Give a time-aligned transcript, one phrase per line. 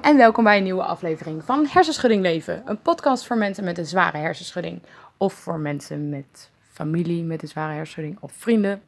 [0.00, 2.62] en welkom bij een nieuwe aflevering van Hersenschudding Leven.
[2.64, 4.82] Een podcast voor mensen met een zware hersenschudding.
[5.16, 8.16] Of voor mensen met familie met een zware hersenschudding.
[8.20, 8.82] Of vrienden.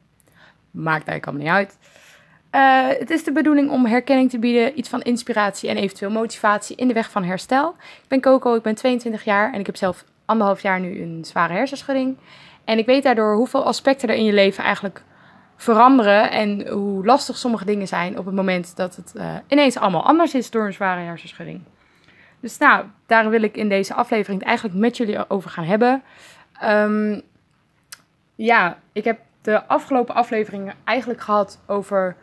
[0.71, 1.77] Maakt eigenlijk allemaal niet uit.
[2.51, 6.75] Uh, het is de bedoeling om herkenning te bieden, iets van inspiratie en eventueel motivatie
[6.75, 7.75] in de weg van herstel.
[7.79, 11.25] Ik ben Coco, ik ben 22 jaar en ik heb zelf anderhalf jaar nu een
[11.25, 12.17] zware hersenschudding.
[12.63, 15.03] En ik weet daardoor hoeveel aspecten er in je leven eigenlijk
[15.61, 20.05] veranderen en hoe lastig sommige dingen zijn op het moment dat het uh, ineens allemaal
[20.05, 21.61] anders is door een zware hersenschudding.
[22.39, 26.03] Dus nou, daar wil ik in deze aflevering het eigenlijk met jullie over gaan hebben.
[26.63, 27.21] Um,
[28.35, 32.15] ja, ik heb de afgelopen afleveringen eigenlijk gehad over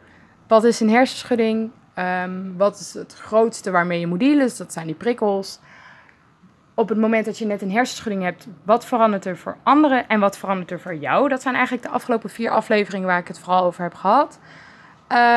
[0.47, 4.73] wat is een hersenschudding, um, wat is het grootste waarmee je moet dealen, dus dat
[4.73, 5.61] zijn die prikkels
[6.79, 10.21] op het moment dat je net een hersenschudding hebt, wat verandert er voor anderen en
[10.21, 11.29] wat verandert er voor jou?
[11.29, 14.39] Dat zijn eigenlijk de afgelopen vier afleveringen waar ik het vooral over heb gehad.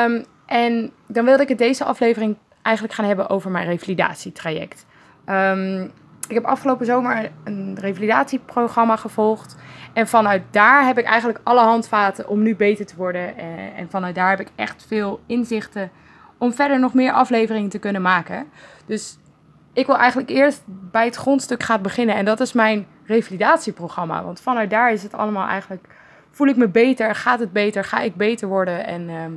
[0.05, 4.85] Um, en dan wilde ik het deze aflevering eigenlijk gaan hebben over mijn revalidatietraject.
[5.25, 5.91] Um,
[6.27, 9.55] ik heb afgelopen zomer een revalidatieprogramma gevolgd.
[9.93, 13.37] En vanuit daar heb ik eigenlijk alle handvaten om nu beter te worden.
[13.37, 15.91] En, eh, en vanuit daar heb ik echt veel inzichten
[16.37, 18.45] om verder nog meer afleveringen te kunnen maken.
[18.85, 19.17] Dus
[19.73, 22.15] ik wil eigenlijk eerst bij het grondstuk gaan beginnen.
[22.15, 24.23] En dat is mijn revalidatieprogramma.
[24.23, 25.85] Want vanuit daar is het allemaal eigenlijk.
[26.31, 27.15] Voel ik me beter?
[27.15, 27.83] Gaat het beter?
[27.83, 28.85] Ga ik beter worden?
[28.85, 29.31] En ehm,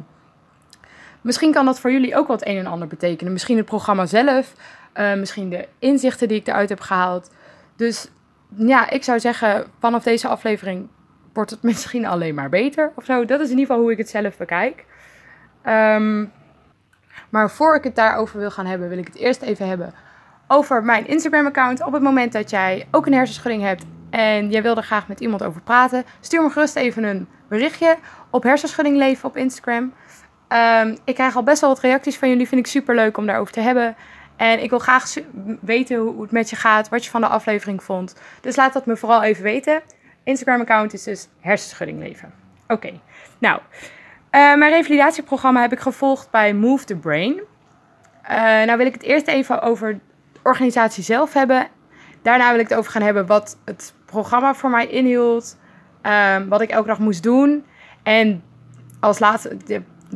[1.20, 3.32] misschien kan dat voor jullie ook wat een en ander betekenen.
[3.32, 4.55] Misschien het programma zelf.
[4.94, 7.30] Uh, misschien de inzichten die ik eruit heb gehaald.
[7.77, 8.10] Dus
[8.56, 10.88] ja, ik zou zeggen, vanaf deze aflevering
[11.32, 13.24] wordt het misschien alleen maar beter of zo.
[13.24, 14.84] Dat is in ieder geval hoe ik het zelf bekijk.
[15.66, 16.32] Um,
[17.28, 19.94] maar voor ik het daarover wil gaan hebben, wil ik het eerst even hebben
[20.48, 21.84] over mijn Instagram-account.
[21.84, 25.20] Op het moment dat jij ook een hersenschudding hebt en jij wil er graag met
[25.20, 27.96] iemand over praten, stuur me gerust even een berichtje
[28.30, 29.92] op hersenschudding leven op Instagram.
[30.48, 33.26] Um, ik krijg al best wel wat reacties van jullie, vind ik super leuk om
[33.26, 33.96] daarover te hebben.
[34.36, 35.14] En ik wil graag
[35.60, 38.14] weten hoe het met je gaat, wat je van de aflevering vond.
[38.40, 39.82] Dus laat dat me vooral even weten.
[40.24, 42.33] Instagram-account is dus hersenschudding leven.
[42.68, 43.00] Oké,
[43.38, 47.40] nou, uh, mijn revalidatieprogramma heb ik gevolgd bij Move the Brain.
[48.30, 50.00] Uh, nou wil ik het eerst even over
[50.44, 51.66] organisatie zelf hebben.
[52.22, 55.56] Daarna wil ik het over gaan hebben wat het programma voor mij inhield.
[56.36, 57.64] Um, wat ik elke dag moest doen.
[58.02, 58.42] En
[59.00, 59.56] als laatste,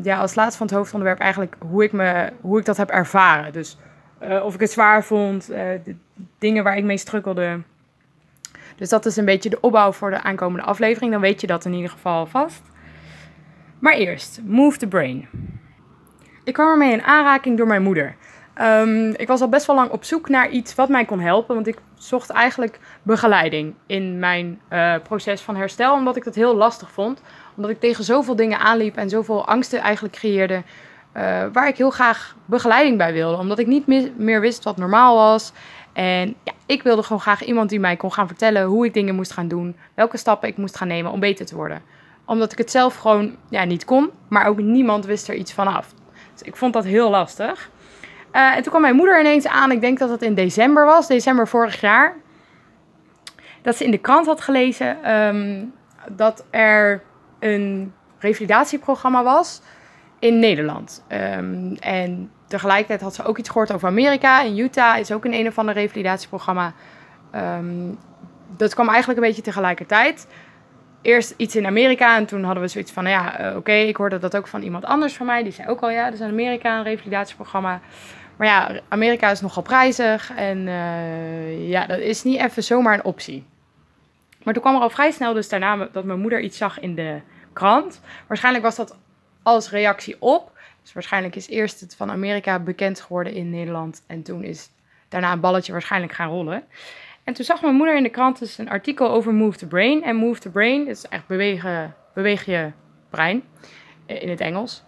[0.03, 3.53] ja, als laatste van het hoofdonderwerp eigenlijk hoe ik, me, hoe ik dat heb ervaren.
[3.53, 3.78] Dus
[4.22, 5.97] uh, of ik het zwaar vond, uh, de
[6.38, 7.62] dingen waar ik mee strukkelde.
[8.77, 11.12] Dus dat is een beetje de opbouw voor de aankomende aflevering.
[11.12, 12.62] Dan weet je dat in ieder geval vast.
[13.78, 15.28] Maar eerst, Move the Brain.
[16.44, 18.17] Ik kwam ermee in aanraking door mijn moeder.
[18.61, 21.55] Um, ik was al best wel lang op zoek naar iets wat mij kon helpen.
[21.55, 25.95] Want ik zocht eigenlijk begeleiding in mijn uh, proces van herstel.
[25.95, 27.23] Omdat ik dat heel lastig vond.
[27.57, 30.63] Omdat ik tegen zoveel dingen aanliep en zoveel angsten eigenlijk creëerde.
[31.17, 33.37] Uh, waar ik heel graag begeleiding bij wilde.
[33.37, 33.87] Omdat ik niet
[34.19, 35.53] meer wist wat normaal was.
[35.93, 39.15] En ja, ik wilde gewoon graag iemand die mij kon gaan vertellen hoe ik dingen
[39.15, 39.77] moest gaan doen.
[39.95, 41.83] Welke stappen ik moest gaan nemen om beter te worden.
[42.25, 44.11] Omdat ik het zelf gewoon ja, niet kon.
[44.29, 45.95] Maar ook niemand wist er iets van af.
[46.33, 47.71] Dus ik vond dat heel lastig.
[48.33, 51.06] Uh, en toen kwam mijn moeder ineens aan, ik denk dat het in december was,
[51.06, 52.16] december vorig jaar.
[53.62, 55.72] Dat ze in de krant had gelezen um,
[56.11, 57.03] dat er
[57.38, 59.62] een revalidatieprogramma was
[60.19, 61.05] in Nederland.
[61.09, 64.43] Um, en tegelijkertijd had ze ook iets gehoord over Amerika.
[64.43, 66.72] In Utah is ook een een of ander revalidatieprogramma.
[67.34, 67.99] Um,
[68.56, 70.27] dat kwam eigenlijk een beetje tegelijkertijd.
[71.03, 73.97] Eerst iets in Amerika en toen hadden we zoiets van, nou ja, uh, oké, ik
[73.97, 75.43] hoorde dat ook van iemand anders van mij.
[75.43, 77.81] Die zei ook al, ja, er is in Amerika een revalidatieprogramma.
[78.37, 83.05] Maar ja, Amerika is nogal prijzig en uh, ja, dat is niet even zomaar een
[83.05, 83.47] optie.
[84.43, 86.95] Maar toen kwam er al vrij snel dus daarna dat mijn moeder iets zag in
[86.95, 87.21] de
[87.53, 88.01] krant.
[88.27, 88.99] Waarschijnlijk was dat
[89.43, 90.53] als reactie op.
[90.83, 94.03] Dus waarschijnlijk is eerst het van Amerika bekend geworden in Nederland.
[94.07, 94.71] En toen is
[95.09, 96.65] daarna een balletje waarschijnlijk gaan rollen.
[97.28, 100.03] En toen zag mijn moeder in de krant dus een artikel over Move the Brain.
[100.03, 102.71] En Move the Brain, is echt bewegen, beweeg je
[103.11, 103.43] brein
[104.06, 104.83] eh, in het Engels.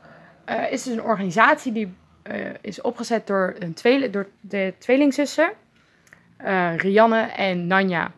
[0.47, 1.95] Uh, is dus een organisatie die
[2.31, 5.53] uh, is opgezet door, een door de tweelingzussen,
[6.77, 8.13] Rianne en Nanja.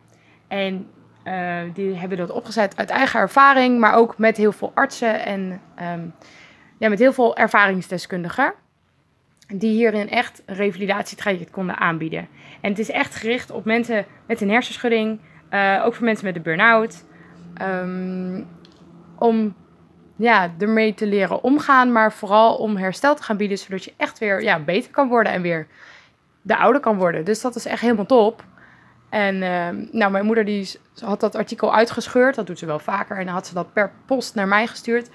[0.47, 0.87] En
[1.73, 5.61] die hebben dat opgezet uit eigen ervaring, maar ook met heel veel artsen en
[5.93, 6.13] um,
[6.77, 8.53] ja, met heel veel ervaringsdeskundigen.
[9.47, 12.27] Die hierin echt een revalidatietraject konden aanbieden.
[12.61, 15.19] En het is echt gericht op mensen met een hersenschudding,
[15.83, 17.03] ook voor mensen met een burn-out.
[17.61, 18.47] Um,
[19.17, 19.55] om
[20.15, 24.19] ja, ermee te leren omgaan, maar vooral om herstel te gaan bieden, zodat je echt
[24.19, 25.67] weer ja, beter kan worden en weer
[26.41, 27.25] de oude kan worden.
[27.25, 28.43] Dus dat is echt helemaal top.
[29.09, 30.69] En uh, nou, mijn moeder die
[30.99, 33.91] had dat artikel uitgescheurd, dat doet ze wel vaker, en dan had ze dat per
[34.05, 35.09] post naar mij gestuurd.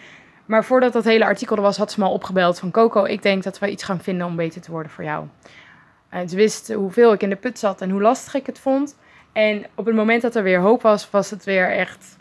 [0.48, 3.22] Maar voordat dat hele artikel er was, had ze me al opgebeld van Coco, ik
[3.22, 5.26] denk dat we iets gaan vinden om beter te worden voor jou.
[6.08, 8.96] En ze wist hoeveel ik in de put zat en hoe lastig ik het vond.
[9.32, 12.16] En op het moment dat er weer hoop was, was het weer echt...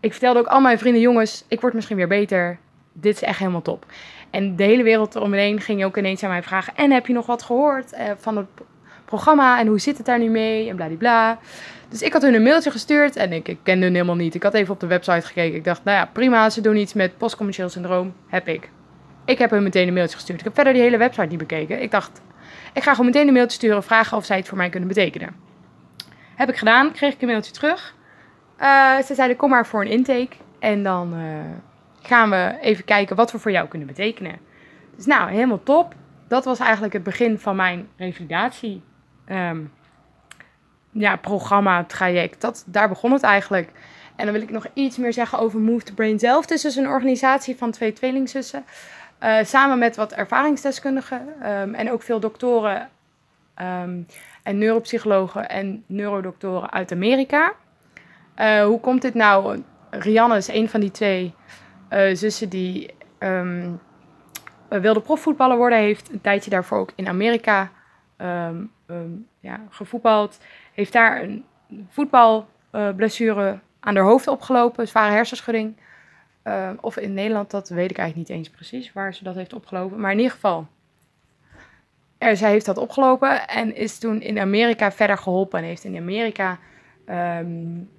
[0.00, 2.58] Ik vertelde ook al mijn vrienden, jongens, ik word misschien weer beter.
[2.92, 3.86] Dit is echt helemaal top.
[4.30, 6.76] En de hele wereld eromheen ging ook ineens aan mij vragen...
[6.76, 8.46] En heb je nog wat gehoord eh, van het
[9.10, 9.58] programma?
[9.58, 10.68] En hoe zit het daar nu mee?
[10.68, 11.38] En bladibla.
[11.88, 14.34] Dus ik had hun een mailtje gestuurd en ik, ik kende hun helemaal niet.
[14.34, 15.56] Ik had even op de website gekeken.
[15.56, 18.14] Ik dacht, nou ja, prima, ze doen iets met postcommercieel syndroom.
[18.26, 18.70] Heb ik.
[19.24, 20.38] Ik heb hun meteen een mailtje gestuurd.
[20.38, 21.82] Ik heb verder die hele website niet bekeken.
[21.82, 22.20] Ik dacht,
[22.72, 25.36] ik ga gewoon meteen een mailtje sturen, vragen of zij het voor mij kunnen betekenen.
[26.34, 27.94] Heb ik gedaan, kreeg ik een mailtje terug.
[28.60, 30.36] Uh, ze zeiden, kom maar voor een intake.
[30.58, 31.20] En dan uh,
[32.02, 34.38] gaan we even kijken wat we voor jou kunnen betekenen.
[34.96, 35.94] Dus nou, helemaal top.
[36.28, 38.82] Dat was eigenlijk het begin van mijn revalidatie.
[39.30, 39.72] Um,
[40.90, 42.40] ja, programma, traject.
[42.40, 43.70] Dat, daar begon het eigenlijk.
[44.16, 46.40] En dan wil ik nog iets meer zeggen over Move the Brain zelf.
[46.40, 48.64] Het is dus een organisatie van twee tweelingzussen.
[49.22, 52.88] Uh, samen met wat ervaringsdeskundigen um, en ook veel doktoren
[53.60, 54.06] um,
[54.42, 57.52] en neuropsychologen en neurodoktoren uit Amerika.
[58.36, 59.62] Uh, hoe komt dit nou?
[59.90, 61.34] Rianne is een van die twee
[61.90, 63.80] uh, zussen die um,
[64.68, 65.78] wilde profvoetballer worden.
[65.78, 67.70] Heeft een tijdje daarvoor ook in Amerika
[69.40, 70.38] ja, gevoetbald.
[70.72, 71.44] Heeft daar een
[71.88, 75.76] voetbalblessure aan haar hoofd opgelopen, zware hersenschudding.
[76.44, 79.52] Uh, of in Nederland, dat weet ik eigenlijk niet eens precies waar ze dat heeft
[79.52, 80.00] opgelopen.
[80.00, 80.66] Maar in ieder geval,
[82.18, 85.58] er, zij heeft dat opgelopen en is toen in Amerika verder geholpen.
[85.58, 86.58] En heeft in Amerika
[87.08, 87.90] um,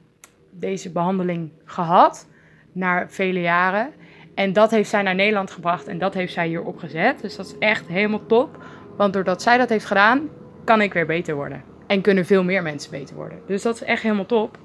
[0.49, 2.27] deze behandeling gehad,
[2.71, 3.93] na vele jaren.
[4.35, 7.21] En dat heeft zij naar Nederland gebracht en dat heeft zij hier opgezet.
[7.21, 8.63] Dus dat is echt helemaal top.
[8.97, 10.29] Want doordat zij dat heeft gedaan,
[10.63, 11.63] kan ik weer beter worden.
[11.87, 13.39] En kunnen veel meer mensen beter worden.
[13.47, 14.57] Dus dat is echt helemaal top.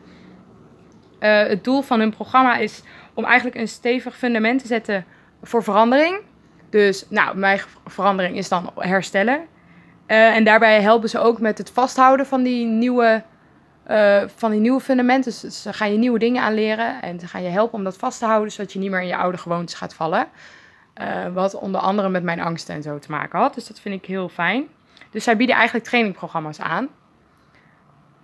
[1.20, 2.82] Uh, het doel van hun programma is
[3.14, 5.04] om eigenlijk een stevig fundament te zetten
[5.42, 6.20] voor verandering.
[6.70, 9.40] Dus nou, mijn verandering is dan herstellen.
[10.06, 13.22] Uh, en daarbij helpen ze ook met het vasthouden van die nieuwe,
[13.90, 15.32] uh, van die nieuwe fundamenten.
[15.40, 18.18] Dus ze gaan je nieuwe dingen aanleren en ze gaan je helpen om dat vast
[18.18, 20.26] te houden, zodat je niet meer in je oude gewoontes gaat vallen.
[21.32, 23.54] Wat onder andere met mijn angsten en zo te maken had.
[23.54, 24.68] Dus dat vind ik heel fijn.
[25.16, 26.88] Dus zij bieden eigenlijk trainingprogramma's aan.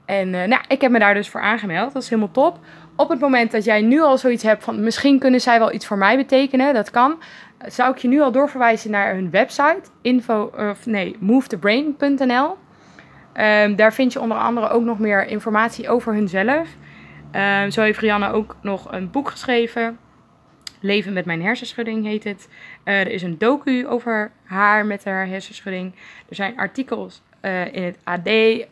[0.04, 1.92] En nou, ik heb me daar dus voor aangemeld.
[1.92, 2.58] Dat is helemaal top
[2.96, 5.86] op het moment dat jij nu al zoiets hebt van misschien kunnen zij wel iets
[5.86, 7.22] voor mij betekenen, dat kan,
[7.66, 12.56] zou ik je nu al doorverwijzen naar hun website, info, of nee, movethebrain.nl.
[13.32, 16.68] Ehm, daar vind je onder andere ook nog meer informatie over hunzelf.
[17.32, 19.98] Um, zo heeft Rianne ook nog een boek geschreven.
[20.82, 22.48] Leven met mijn hersenschudding heet het.
[22.84, 25.92] Uh, er is een docu over haar met haar hersenschudding.
[26.28, 28.66] Er zijn artikels uh, in het AD, uh,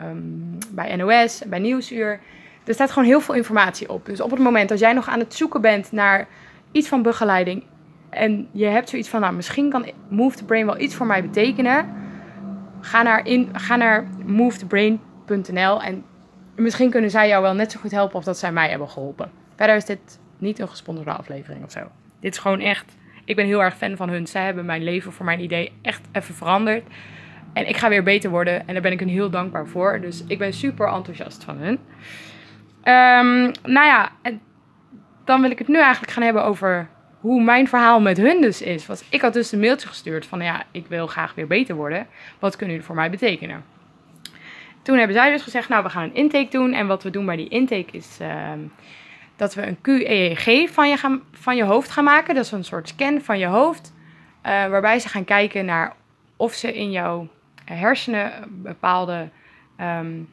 [0.00, 2.20] um, bij NOS, bij Nieuwsuur.
[2.64, 4.06] Er staat gewoon heel veel informatie op.
[4.06, 6.28] Dus op het moment dat jij nog aan het zoeken bent naar
[6.72, 7.64] iets van begeleiding.
[8.10, 11.22] En je hebt zoiets van, nou, misschien kan Move the Brain wel iets voor mij
[11.22, 11.94] betekenen.
[12.80, 16.04] Ga naar, in, ga naar movethebrain.nl en
[16.56, 19.30] misschien kunnen zij jou wel net zo goed helpen of dat zij mij hebben geholpen.
[19.56, 21.80] Verder is dit niet een gesponsorde aflevering of zo.
[22.20, 24.26] Dit is gewoon echt, ik ben heel erg fan van hun.
[24.26, 26.84] Zij hebben mijn leven voor mijn idee echt even veranderd.
[27.52, 30.00] En ik ga weer beter worden en daar ben ik hun heel dankbaar voor.
[30.00, 31.78] Dus ik ben super enthousiast van hun.
[32.84, 34.12] Um, nou ja,
[35.24, 36.88] dan wil ik het nu eigenlijk gaan hebben over
[37.20, 38.86] hoe mijn verhaal met hun dus is.
[38.86, 42.06] Want ik had dus een mailtje gestuurd van ja, ik wil graag weer beter worden.
[42.38, 43.64] Wat kunnen jullie voor mij betekenen?
[44.82, 46.72] Toen hebben zij dus gezegd, nou we gaan een intake doen.
[46.72, 48.52] En wat we doen bij die intake is uh,
[49.36, 52.34] dat we een QEEG van je, gaan, van je hoofd gaan maken.
[52.34, 53.92] Dat is een soort scan van je hoofd.
[54.46, 55.92] Uh, waarbij ze gaan kijken naar
[56.36, 57.28] of ze in jouw
[57.64, 59.28] hersenen bepaalde
[59.80, 60.28] um,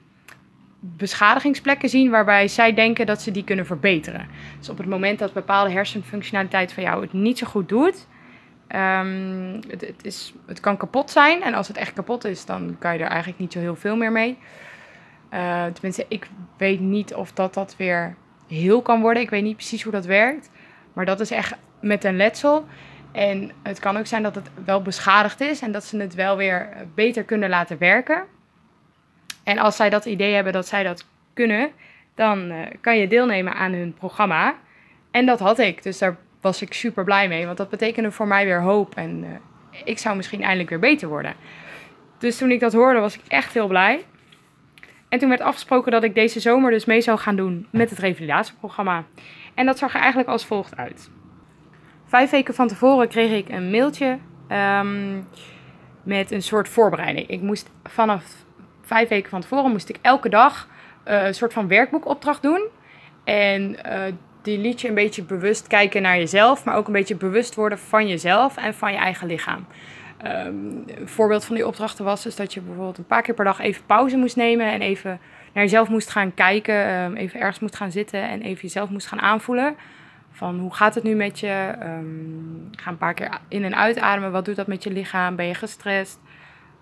[0.80, 4.28] beschadigingsplekken zien waarbij zij denken dat ze die kunnen verbeteren.
[4.58, 8.08] Dus op het moment dat bepaalde hersenfunctionaliteit van jou het niet zo goed doet,
[8.68, 11.44] het, het, is, het kan kapot zijn.
[11.44, 13.96] En als het echt kapot is, dan kan je er eigenlijk niet zo heel veel
[13.96, 14.38] meer mee.
[15.34, 16.28] Uh, tenminste, ik
[16.58, 18.16] weet niet of dat, dat weer
[18.50, 19.24] heel kan worden.
[19.24, 20.50] Ik weet niet precies hoe dat werkt.
[20.94, 22.66] Maar dat is echt met een letsel.
[23.12, 26.38] En het kan ook zijn dat het wel beschadigd is en dat ze het wel
[26.38, 28.24] weer beter kunnen laten werken.
[29.44, 31.72] En als zij dat idee hebben dat zij dat kunnen,
[32.16, 34.56] dan uh, kan je deelnemen aan hun programma.
[35.12, 38.28] En dat had ik, dus daar was ik super blij mee, want dat betekende voor
[38.28, 38.96] mij weer hoop.
[38.96, 39.30] En uh,
[39.84, 41.34] ik zou misschien eindelijk weer beter worden.
[42.18, 44.06] Dus toen ik dat hoorde, was ik echt heel blij.
[45.10, 48.00] En toen werd afgesproken dat ik deze zomer dus mee zou gaan doen met het
[48.00, 49.04] revalidatieprogramma.
[49.54, 51.10] En dat zag er eigenlijk als volgt uit.
[52.06, 54.18] Vijf weken van tevoren kreeg ik een mailtje
[54.52, 55.28] um,
[56.04, 57.28] met een soort voorbereiding.
[57.28, 58.24] Ik moest vanaf
[58.82, 60.68] vijf weken van tevoren moest ik elke dag
[61.08, 62.68] uh, een soort van werkboekopdracht doen.
[63.24, 64.02] En uh,
[64.42, 67.80] die liet je een beetje bewust kijken naar jezelf, maar ook een beetje bewust worden
[67.80, 69.66] van jezelf en van je eigen lichaam.
[70.24, 73.60] Een voorbeeld van die opdrachten was dus dat je bijvoorbeeld een paar keer per dag
[73.60, 75.20] even pauze moest nemen en even
[75.54, 79.08] naar jezelf moest gaan kijken, ehm, even ergens moest gaan zitten en even jezelf moest
[79.08, 79.76] gaan aanvoelen.
[80.32, 81.76] Van hoe gaat het nu met je?
[81.84, 84.32] Um, ga een paar keer in- en uitademen.
[84.32, 85.36] Wat doet dat met je lichaam?
[85.36, 86.20] Ben je gestrest?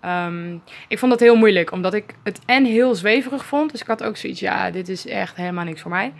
[0.00, 0.56] Ehm,
[0.88, 3.70] ik vond dat heel moeilijk, omdat ik het en heel zweverig vond.
[3.70, 6.12] Dus ik had ook zoiets, ja, dit is echt helemaal niks voor mij.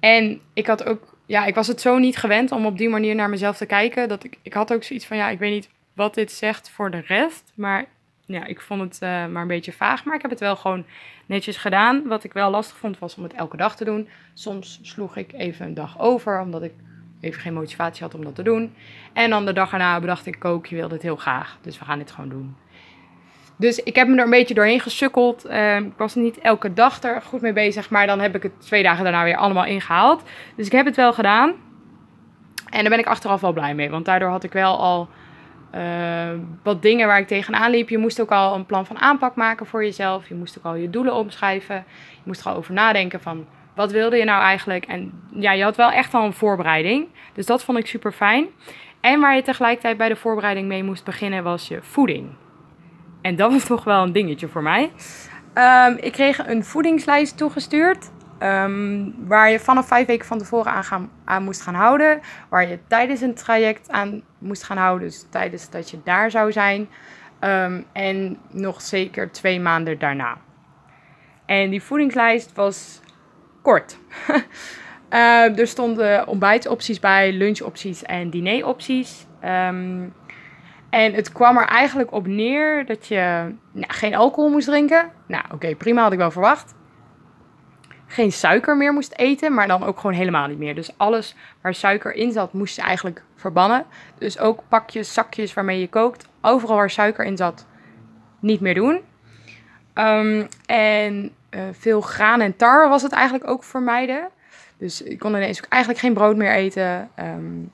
[0.00, 3.14] en ik had ook, ja, ik was het zo niet gewend om op die manier
[3.14, 4.08] naar mezelf te kijken.
[4.08, 6.90] Dat ik, ik had ook zoiets van, ja, ik weet niet wat dit zegt voor
[6.90, 7.52] de rest.
[7.54, 7.84] Maar
[8.26, 10.04] ja, ik vond het uh, maar een beetje vaag.
[10.04, 10.84] Maar ik heb het wel gewoon
[11.26, 12.06] netjes gedaan.
[12.06, 14.08] Wat ik wel lastig vond was om het elke dag te doen.
[14.34, 16.72] Soms sloeg ik even een dag over, omdat ik
[17.20, 18.74] even geen motivatie had om dat te doen.
[19.12, 21.58] En dan de dag erna bedacht ik, kook, je wil dit heel graag.
[21.60, 22.56] Dus we gaan dit gewoon doen.
[23.62, 25.46] Dus ik heb me er een beetje doorheen gesukkeld.
[25.46, 27.90] Uh, ik was niet elke dag er goed mee bezig.
[27.90, 30.22] Maar dan heb ik het twee dagen daarna weer allemaal ingehaald.
[30.56, 31.52] Dus ik heb het wel gedaan.
[32.70, 33.90] En daar ben ik achteraf wel blij mee.
[33.90, 35.08] Want daardoor had ik wel al
[35.74, 35.80] uh,
[36.62, 37.88] wat dingen waar ik tegenaan liep.
[37.88, 40.28] Je moest ook al een plan van aanpak maken voor jezelf.
[40.28, 41.84] Je moest ook al je doelen omschrijven.
[42.10, 44.84] Je moest er al over nadenken van wat wilde je nou eigenlijk.
[44.84, 47.08] En ja, je had wel echt al een voorbereiding.
[47.32, 48.46] Dus dat vond ik super fijn.
[49.00, 52.28] En waar je tegelijkertijd bij de voorbereiding mee moest beginnen was je voeding.
[53.22, 54.92] En dat was toch wel een dingetje voor mij.
[55.54, 58.10] Um, ik kreeg een voedingslijst toegestuurd.
[58.42, 62.20] Um, waar je vanaf vijf weken van tevoren aan, gaan, aan moest gaan houden.
[62.48, 65.08] Waar je tijdens een traject aan moest gaan houden.
[65.08, 66.88] Dus tijdens dat je daar zou zijn.
[67.40, 70.36] Um, en nog zeker twee maanden daarna.
[71.46, 73.00] En die voedingslijst was
[73.62, 73.98] kort.
[75.58, 79.26] er stonden ontbijtopties bij, lunchopties en dineropties.
[79.44, 80.14] Um,
[80.92, 85.10] en het kwam er eigenlijk op neer dat je nou, geen alcohol moest drinken.
[85.26, 86.74] Nou, oké, prima, had ik wel verwacht
[88.12, 90.74] geen suiker meer moest eten, maar dan ook gewoon helemaal niet meer.
[90.74, 93.84] Dus alles waar suiker in zat, moest je eigenlijk verbannen.
[94.18, 97.66] Dus ook pakjes, zakjes waarmee je kookt, overal waar suiker in zat,
[98.40, 99.00] niet meer doen.
[99.94, 104.28] Um, en uh, veel graan en tarwe was het eigenlijk ook vermijden.
[104.78, 107.10] Dus ik kon ineens ook eigenlijk geen brood meer eten.
[107.18, 107.72] Um,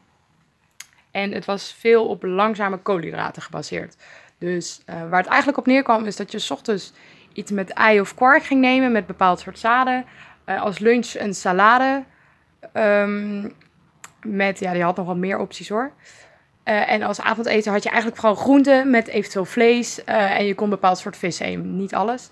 [1.10, 3.96] en het was veel op langzame koolhydraten gebaseerd.
[4.38, 6.92] Dus uh, waar het eigenlijk op neerkwam is dat je ochtends
[7.32, 10.04] iets met ei of kwark ging nemen met bepaald soort zaden.
[10.46, 12.04] Uh, als lunch een salade.
[12.72, 13.52] Um,
[14.22, 15.92] met, ja, die had nog wat meer opties hoor.
[16.64, 20.04] Uh, en als avondeten had je eigenlijk vooral groenten met eventueel vlees.
[20.04, 22.30] En je kon bepaald soort vis eten, niet alles.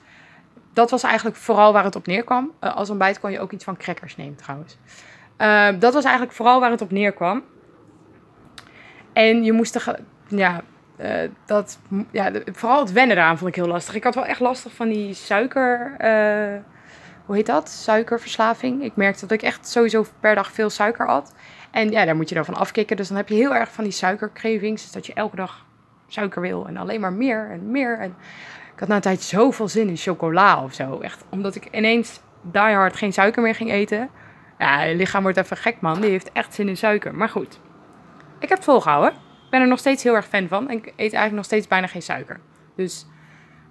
[0.73, 2.53] Dat was eigenlijk vooral waar het op neerkwam.
[2.61, 4.77] als ontbijt kon je ook iets van crackers nemen trouwens.
[5.81, 7.43] dat was eigenlijk vooral waar het op neerkwam.
[9.17, 10.63] En je moest er, ja,
[11.01, 11.11] uh,
[11.47, 11.79] dat,
[12.11, 13.95] ja, vooral het wennen eraan vond ik heel lastig.
[13.95, 16.63] Ik had wel echt lastig van die suiker, uh,
[17.27, 17.69] hoe heet dat?
[17.69, 18.83] Suikerverslaving.
[18.83, 21.35] Ik merkte dat ik echt sowieso per dag veel suiker at.
[21.71, 22.97] En ja, daar moet je dan van afkicken.
[22.97, 24.83] Dus dan heb je heel erg van die suikercravings.
[24.83, 25.65] Dus dat je elke dag
[26.07, 27.99] suiker wil en alleen maar meer en meer.
[27.99, 28.15] En
[28.75, 31.01] ik had na een tijd zoveel zin in chocola of zo.
[31.01, 34.11] Echt, omdat ik ineens die hard geen suiker meer ging eten.
[34.59, 36.01] Ja, je lichaam wordt even gek, man.
[36.01, 37.15] Die heeft echt zin in suiker.
[37.15, 37.61] Maar goed,
[38.39, 39.13] ik heb het volgehouden.
[39.13, 40.69] Ik ben er nog steeds heel erg fan van.
[40.69, 42.41] En ik eet eigenlijk nog steeds bijna geen suiker.
[42.77, 43.07] Dus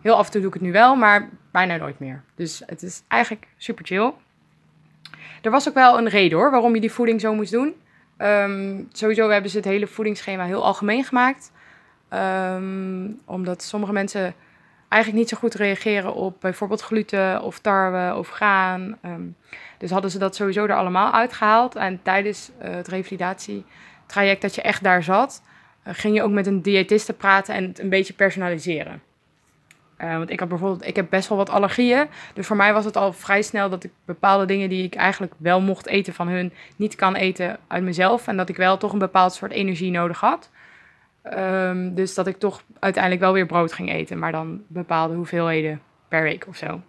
[0.01, 2.24] heel af en toe doe ik het nu wel, maar bijna nooit meer.
[2.36, 4.13] Dus het is eigenlijk super chill.
[5.41, 7.75] Er was ook wel een reden hoor, waarom je die voeding zo moest doen.
[8.17, 11.51] Um, sowieso hebben ze het hele voedingsschema heel algemeen gemaakt.
[12.13, 14.34] Um, omdat sommige mensen
[14.89, 18.98] eigenlijk niet zo goed reageren op bijvoorbeeld gluten of tarwe of graan.
[19.05, 19.36] Um,
[19.77, 21.75] dus hadden ze dat sowieso er allemaal uitgehaald.
[21.75, 22.88] En tijdens uh, het
[24.05, 25.41] revalidatietraject dat je echt daar zat,
[25.88, 29.01] uh, ging je ook met een diëtiste praten en het een beetje personaliseren.
[29.97, 32.07] Uh, want ik heb bijvoorbeeld, ik heb best wel wat allergieën.
[32.33, 35.33] Dus voor mij was het al vrij snel dat ik bepaalde dingen die ik eigenlijk
[35.38, 38.27] wel mocht eten van hun, niet kan eten uit mezelf.
[38.27, 40.50] En dat ik wel toch een bepaald soort energie nodig had.
[41.33, 45.81] Um, dus dat ik toch uiteindelijk wel weer brood ging eten, maar dan bepaalde hoeveelheden
[46.07, 46.81] per week of zo.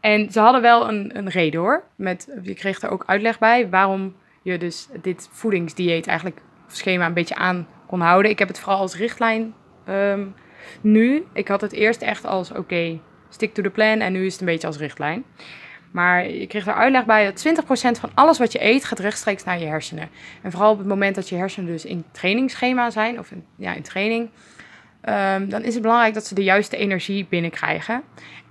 [0.00, 1.82] En ze hadden wel een, een reden hoor.
[1.94, 7.14] Met, je kreeg er ook uitleg bij waarom je dus dit voedingsdieet eigenlijk schema een
[7.14, 8.30] beetje aan kon houden.
[8.30, 9.54] Ik heb het vooral als richtlijn
[9.88, 10.34] um,
[10.80, 11.26] nu.
[11.32, 14.40] Ik had het eerst echt als oké, stick to the plan en nu is het
[14.40, 15.24] een beetje als richtlijn.
[15.90, 17.46] Maar je kreeg er uitleg bij dat
[17.98, 20.08] 20% van alles wat je eet gaat rechtstreeks naar je hersenen.
[20.42, 23.74] En vooral op het moment dat je hersenen dus in trainingsschema zijn, of in, ja,
[23.74, 24.30] in training,
[25.08, 28.02] um, dan is het belangrijk dat ze de juiste energie binnenkrijgen.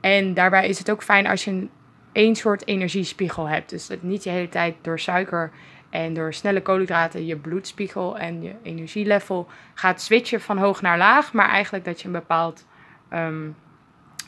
[0.02, 1.70] En daarbij is het ook fijn als je een
[2.12, 3.70] één soort energiespiegel hebt.
[3.70, 5.52] Dus dat niet de hele tijd door suiker
[5.90, 11.34] en door snelle koolhydraten je bloedspiegel en je energielevel gaat switchen van hoog naar laag.
[11.34, 12.66] Maar eigenlijk dat je een bepaald
[13.14, 13.56] um,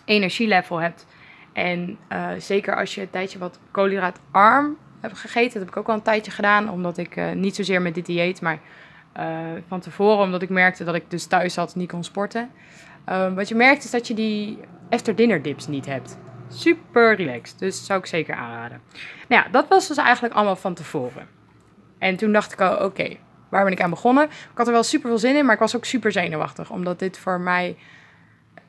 [0.06, 1.08] energielevel hebt.
[1.54, 5.54] En uh, zeker als je een tijdje wat koolhydraatarm hebt gegeten.
[5.54, 6.70] Dat heb ik ook al een tijdje gedaan.
[6.70, 8.60] Omdat ik uh, niet zozeer met dit dieet, maar
[9.14, 12.50] eh, van tevoren, omdat ik merkte dat ik dus thuis zat niet kon sporten.
[13.06, 16.18] Ehm, wat je merkt is dat je die after dinner dips niet hebt.
[16.48, 18.82] Super relaxed, dus zou ik zeker aanraden.
[19.28, 21.28] Nou ja, dat was dus eigenlijk allemaal van tevoren.
[22.02, 23.18] En toen dacht ik al, oké,
[23.50, 24.24] waar ben ik aan begonnen?
[24.24, 26.70] Ik had er wel super veel zin in, maar ik was ook super zenuwachtig.
[26.70, 27.76] Omdat dit voor mij,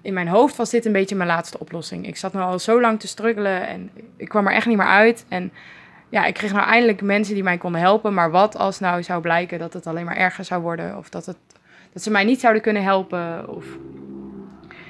[0.02, 2.06] in mijn hoofd was dit een beetje mijn laatste oplossing.
[2.06, 4.86] Ik zat nu al zo lang te struggelen en ik kwam er echt niet meer
[4.86, 5.24] uit.
[5.28, 5.52] En
[6.08, 8.14] ja, ik kreeg nou eindelijk mensen die mij konden helpen.
[8.14, 10.98] Maar wat als nou zou blijken dat het alleen maar erger zou worden?
[10.98, 11.38] Of dat, het,
[11.92, 13.48] dat ze mij niet zouden kunnen helpen?
[13.48, 13.66] Of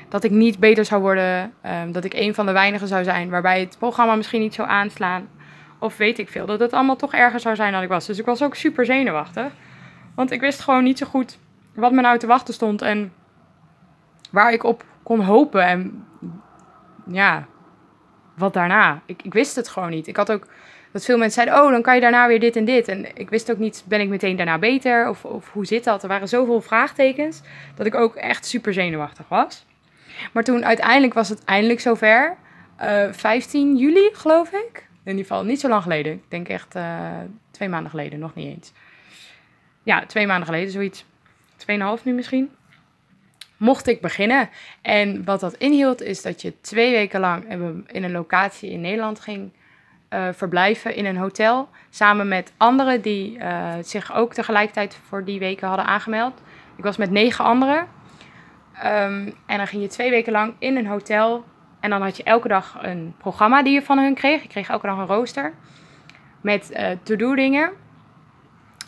[0.09, 1.53] dat ik niet beter zou worden?
[1.61, 4.69] Ehm, dat ik een van de weinigen zou zijn waarbij het programma misschien niet zou
[4.69, 5.29] aanslaan?
[5.83, 8.07] Of weet ik veel, dat het allemaal toch erger zou zijn dan ik was.
[8.07, 9.53] Dus ik was ook super zenuwachtig.
[10.15, 11.39] Want ik wist gewoon niet zo goed
[11.75, 13.13] wat me nou te wachten stond en
[14.31, 15.65] waar ik op kon hopen.
[15.65, 16.07] En
[17.07, 17.47] ja,
[18.37, 19.03] wat daarna.
[19.07, 20.07] Ik, ik wist het gewoon niet.
[20.07, 20.47] Ik had ook
[20.93, 22.89] dat veel mensen zeiden, oh, dan kan je daarna weer dit en dit.
[22.89, 25.09] En ik wist ook niet, ben ik meteen daarna beter?
[25.09, 26.03] Of, of hoe zit dat?
[26.03, 27.41] Er waren zoveel vraagtekens
[27.75, 29.67] dat ik ook echt super zenuwachtig was.
[30.33, 32.37] Maar toen uiteindelijk was het eindelijk zover.
[32.81, 34.91] Uh, eh, 15 juli, geloof ik.
[35.05, 36.13] In ieder geval niet zo lang geleden.
[36.13, 37.11] Ik denk echt uh,
[37.51, 38.73] twee maanden geleden, nog niet eens.
[39.83, 41.05] Ja, twee maanden geleden, zoiets.
[41.57, 42.51] Tweeënhalf nu misschien.
[43.57, 44.49] Mocht ik beginnen.
[44.83, 47.53] En wat dat inhield, is dat je twee weken lang
[47.87, 49.53] in een locatie in Nederland ging
[50.11, 51.69] uh, verblijven in een hotel.
[51.91, 56.43] Samen met anderen die uh, zich ook tegelijkertijd voor die weken hadden aangemeld.
[56.77, 57.79] Ik was met negen anderen.
[58.77, 61.45] Um, en dan ging je twee weken lang in een hotel.
[61.83, 64.43] En dan had je elke dag een programma die je van hun kreeg.
[64.43, 65.53] Ik kreeg elke dag een rooster.
[66.41, 67.71] Met uh, to-do dingen.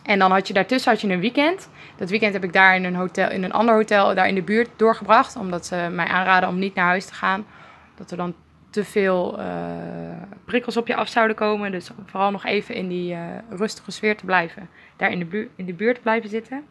[0.02, 1.68] En dan had je daartussen had je een weekend.
[1.96, 4.42] Dat weekend heb ik daar in een, hotel, in een ander hotel daar in de
[4.42, 5.36] buurt doorgebracht.
[5.36, 7.46] Omdat ze mij aanraden om niet naar huis te gaan.
[7.94, 8.34] Dat er dan
[8.70, 9.46] te veel uh,
[10.44, 11.70] prikkels op je af zouden komen.
[11.70, 13.20] Dus vooral nog even in die uh,
[13.50, 14.68] rustige sfeer te blijven.
[14.96, 16.64] Daar in de, buurt, in de buurt blijven zitten.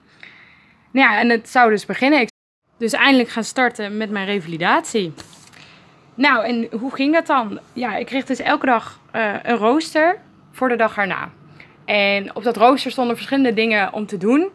[0.91, 2.19] Nou ja, en het zou dus beginnen.
[2.19, 2.29] Ik
[2.77, 5.13] dus eindelijk gaan starten met mijn revalidatie.
[6.15, 7.59] Nou, en hoe ging dat dan?
[7.73, 10.19] Ja, ik kreeg dus elke dag uh, een rooster
[10.51, 11.29] voor de dag erna.
[11.85, 14.49] En op dat rooster stonden verschillende dingen om te doen.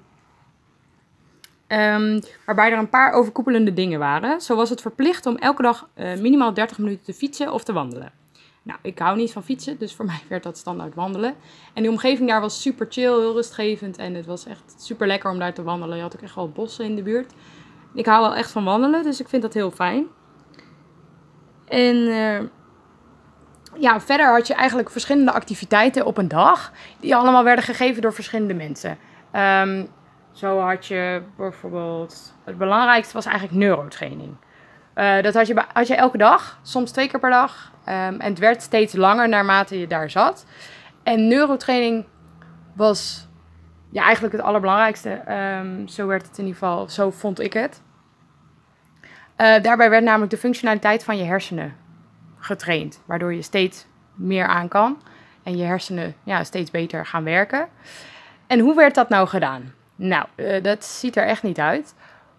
[1.69, 4.41] Um, waarbij er een paar overkoepelende dingen waren.
[4.41, 7.73] Zo was het verplicht om elke dag uh, minimaal 30 minuten te fietsen of te
[7.73, 8.13] wandelen.
[8.63, 11.35] Nou, ik hou niet van fietsen, dus voor mij werd dat standaard wandelen.
[11.75, 13.97] En die omgeving daar was super chill, heel rustgevend.
[13.97, 15.97] En het was echt super lekker om daar te wandelen.
[15.97, 17.33] Je had ook echt wel bossen in de buurt.
[17.95, 20.07] Ik hou wel echt van wandelen, dus ik vind dat heel fijn.
[21.69, 22.41] En uh,
[23.75, 26.73] ja, verder had je eigenlijk verschillende activiteiten op een dag.
[27.01, 28.99] Die allemaal werden gegeven door verschillende mensen.
[29.33, 29.89] Um,
[30.33, 34.37] zo had je bijvoorbeeld, het belangrijkste was eigenlijk neurotraining.
[34.95, 37.73] Uh, dat had je, had je elke dag, soms twee keer per dag.
[37.89, 40.47] Um, en het werd steeds langer naarmate je daar zat.
[41.03, 42.07] En neurotraining
[42.75, 43.29] was
[43.91, 45.23] ja, eigenlijk het allerbelangrijkste.
[45.61, 47.83] Um, zo werd het in ieder geval, zo vond ik het.
[49.41, 51.77] Uh, daarbij werd namelijk de functionaliteit van je hersenen
[52.39, 53.01] getraind.
[53.05, 55.03] Waardoor je steeds meer aan kan.
[55.43, 57.69] En je hersenen ja, steeds beter gaan werken.
[58.47, 59.75] En hoe werd dat nou gedaan?
[59.97, 61.95] Nou, uh, dat ziet er echt niet uit.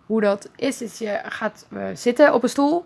[0.06, 2.86] Hoe dat is, is je gaat uh, zitten op een stoel.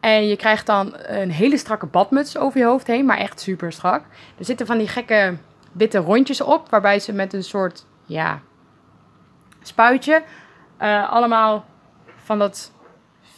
[0.00, 3.72] En je krijgt dan een hele strakke badmuts over je hoofd heen, maar echt super
[3.72, 4.04] strak.
[4.38, 5.36] Er zitten van die gekke
[5.72, 8.40] witte rondjes op, waarbij ze met een soort, ja,
[9.62, 10.22] spuitje,
[11.08, 11.64] allemaal
[12.16, 12.72] van dat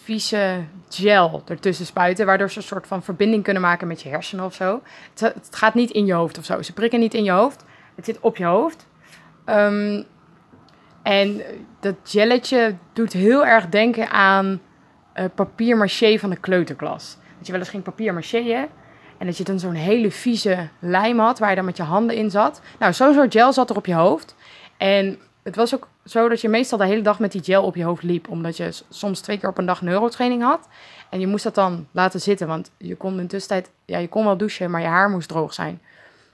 [0.03, 4.45] vieze gel ertussen spuiten, waardoor ze een soort van verbinding kunnen maken met je hersenen
[4.45, 4.83] of zo.
[5.15, 6.63] Het, gaat niet in je hoofd of zo.
[6.63, 7.65] Ze prikken niet in je hoofd.
[7.95, 8.87] Het zit op je hoofd.
[9.47, 10.05] Um,
[11.03, 11.43] en
[11.81, 14.61] dat jelletje doet heel erg denken aan
[15.17, 17.17] uh, papier maché van de kleuterklas.
[17.37, 18.69] Dat je wel eens ging papier maché,
[19.19, 22.17] En dat je dan zo'n hele vieze lijm had waar je dan met je handen
[22.17, 22.61] in zat.
[22.79, 24.35] Nou, zo'n soort gel zat er op je hoofd.
[24.77, 27.77] En het was ook zo dat je meestal de hele dag met die gel op
[27.77, 28.29] je hoofd liep.
[28.29, 30.69] Omdat je soms twee keer op een dag neurotraining had.
[31.11, 32.47] En je moest dat dan laten zitten.
[32.47, 35.55] Want je kon in tussentijd, ja, je kon wel douchen, maar je haar moest droog
[35.55, 35.81] zijn.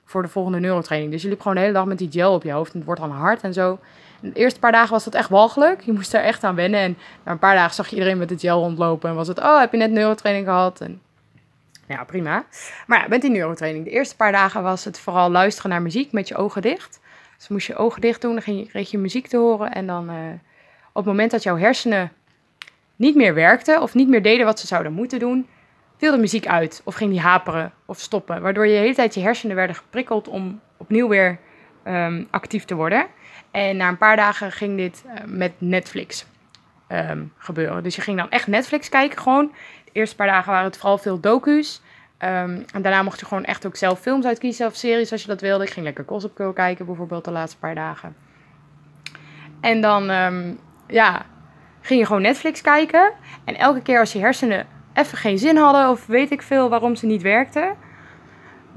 [0.05, 1.13] Voor de volgende neurotraining.
[1.13, 2.71] Dus je liep gewoon de hele dag met die gel op je hoofd.
[2.73, 3.79] En het wordt dan hard en zo.
[4.21, 5.83] De eerste paar dagen was dat echt walgelijk.
[5.83, 6.81] Je moest er echt aan wennen.
[6.81, 9.11] En na een paar dagen zag je iedereen met het gel rondlopen.
[9.11, 10.81] En was het, oh, heb je net neurotraining gehad?
[10.81, 11.01] En
[11.89, 12.45] ja, prima.
[12.87, 13.85] Maar ja, met die neurotraining.
[13.85, 17.01] De eerste paar dagen was het vooral luisteren naar muziek met je ogen dicht.
[17.39, 19.73] Dus moest je ogen dicht doen, dan ging je, kreeg je muziek te horen.
[19.73, 20.17] En dan uh,
[20.89, 22.13] op het moment dat jouw hersenen
[22.97, 25.49] niet meer werkten of niet meer deden wat ze zouden moeten doen,
[25.97, 26.81] viel de muziek uit.
[26.85, 28.43] Of ging die haperen of stoppen.
[28.43, 31.39] Waardoor je de hele tijd je hersenen werden geprikkeld om opnieuw weer
[31.85, 33.07] um, actief te worden.
[33.51, 36.27] En na een paar dagen ging dit uh, met Netflix
[36.89, 37.83] um, gebeuren.
[37.83, 39.53] Dus je ging dan echt Netflix kijken gewoon.
[39.85, 41.83] De eerste paar dagen waren het vooral veel docu's.
[42.25, 45.29] Um, en daarna mocht je gewoon echt ook zelf films uitkiezen of series als je
[45.29, 45.65] dat wilde.
[45.65, 48.17] Ik ging lekker Gossip kijken bijvoorbeeld de laatste paar dagen.
[49.61, 50.53] En dan, ehm,
[50.87, 51.27] ja,
[51.81, 53.13] ging je gewoon Netflix kijken.
[53.45, 56.97] En elke keer als je hersenen even geen zin hadden of weet ik veel waarom
[56.97, 57.77] ze niet werkten,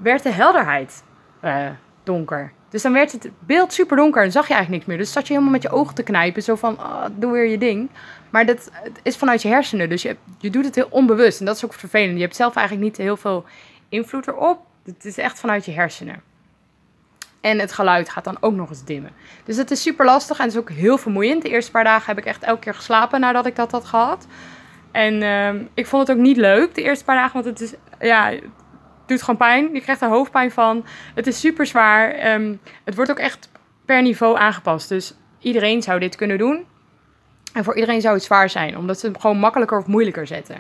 [0.02, 1.04] werd de helderheid
[1.44, 1.66] uh,
[2.04, 2.52] donker.
[2.70, 5.06] Dus dan werd het beeld super donker en zag je eigenlijk niks meer.
[5.06, 7.58] Dus zat je helemaal met je ogen te knijpen, zo van, oh, doe weer je
[7.58, 7.90] ding.
[8.32, 11.40] Maar dat het is vanuit je hersenen, dus je, je doet het heel onbewust.
[11.40, 12.16] En dat is ook vervelend.
[12.16, 13.46] Je hebt zelf eigenlijk niet heel veel
[13.90, 14.60] invloed erop.
[14.86, 16.22] Het is echt vanuit je hersenen.
[17.42, 19.12] En het geluid gaat dan ook nog eens dimmen.
[19.44, 21.42] Dus het is super lastig en het is ook heel vermoeiend.
[21.42, 24.28] De eerste paar dagen heb ik echt elke keer geslapen nadat ik dat had gehad.
[24.92, 27.74] En uh, ik vond het ook niet leuk de eerste paar dagen, want het is,
[28.00, 28.34] ja,
[29.06, 29.74] doet gewoon pijn.
[29.74, 30.86] Je krijgt er hoofdpijn van.
[31.16, 32.34] Het is super zwaar.
[32.34, 33.50] Um, het wordt ook echt
[33.86, 34.90] per niveau aangepast.
[34.90, 36.66] Dus iedereen zou dit kunnen doen.
[37.54, 40.56] En voor iedereen zou het zwaar zijn, omdat ze het gewoon makkelijker of moeilijker zetten.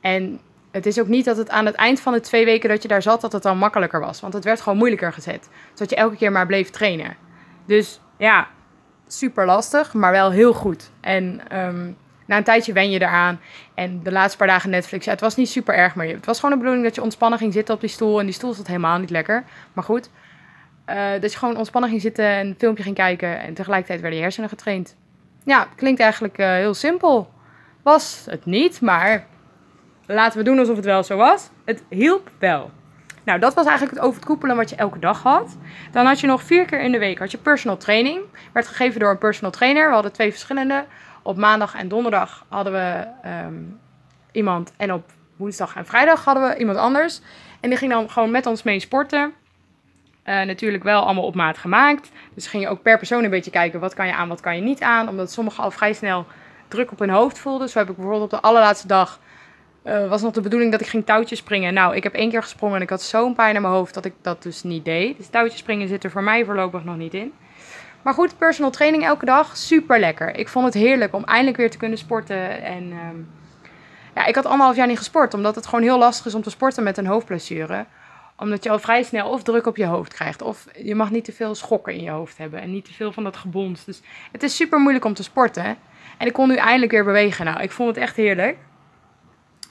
[0.00, 2.82] En het is ook niet dat het aan het eind van de twee weken dat
[2.82, 4.20] je daar zat, dat het dan makkelijker was.
[4.20, 5.48] Want het werd gewoon moeilijker gezet.
[5.72, 7.16] Zodat je elke keer maar bleef trainen.
[7.66, 8.48] Dus ja,
[9.06, 10.90] super lastig, maar wel heel goed.
[11.00, 13.40] En um, na een tijdje wen je eraan.
[13.74, 16.14] En de laatste paar dagen Netflix, ja, het was niet super erg meer.
[16.14, 18.18] Het was gewoon de bedoeling dat je ontspannen ging zitten op die stoel.
[18.18, 19.44] En die stoel zat helemaal niet lekker.
[19.72, 20.10] Maar goed,
[20.88, 23.40] uh, dat je gewoon ontspannen ging zitten en een filmpje ging kijken.
[23.40, 24.96] En tegelijkertijd werden je hersenen getraind.
[25.46, 27.32] Ja, klinkt eigenlijk uh, heel simpel.
[27.82, 29.26] Was het niet, maar
[30.06, 31.50] laten we doen alsof het wel zo was.
[31.64, 32.70] Het hielp wel.
[33.24, 35.56] Nou, dat was eigenlijk het overkoepelen wat je elke dag had.
[35.92, 38.20] Dan had je nog vier keer in de week had je personal training.
[38.52, 39.86] Werd gegeven door een personal trainer.
[39.86, 40.84] We hadden twee verschillende.
[41.22, 43.06] Op maandag en donderdag hadden we
[43.46, 43.80] um,
[44.32, 44.72] iemand.
[44.76, 47.20] En op woensdag en vrijdag hadden we iemand anders.
[47.60, 49.34] En die ging dan gewoon met ons mee sporten.
[50.28, 52.10] Uh, natuurlijk wel allemaal op maat gemaakt.
[52.34, 54.56] Dus ging je ook per persoon een beetje kijken wat kan je aan, wat kan
[54.56, 55.08] je niet aan.
[55.08, 56.26] Omdat sommigen al vrij snel
[56.68, 57.68] druk op hun hoofd voelden.
[57.68, 59.20] Zo heb ik bijvoorbeeld op de allerlaatste dag
[59.84, 61.74] uh, was nog de bedoeling dat ik ging touwtjes springen.
[61.74, 64.04] Nou, ik heb één keer gesprongen en ik had zo'n pijn in mijn hoofd dat
[64.04, 65.16] ik dat dus niet deed.
[65.16, 67.32] Dus touwtjes springen zit er voor mij voorlopig nog niet in.
[68.02, 70.36] Maar goed, personal training elke dag, super lekker.
[70.36, 72.62] Ik vond het heerlijk om eindelijk weer te kunnen sporten.
[72.62, 73.28] En um,
[74.14, 76.50] ja, ik had anderhalf jaar niet gesport, omdat het gewoon heel lastig is om te
[76.50, 77.84] sporten met een hoofdblessure.
[78.36, 81.24] Omdat je al vrij snel of druk op je hoofd krijgt, of je mag niet
[81.24, 83.84] te veel schokken in je hoofd hebben en niet te veel van dat gebons.
[83.84, 85.76] Dus het is super moeilijk om te sporten.
[86.18, 87.44] En ik kon nu eindelijk weer bewegen.
[87.44, 88.58] Nou, ik vond het echt heerlijk.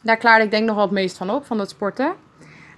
[0.01, 2.13] Daar klaarde ik denk nog wel het meest van op, van dat sporten.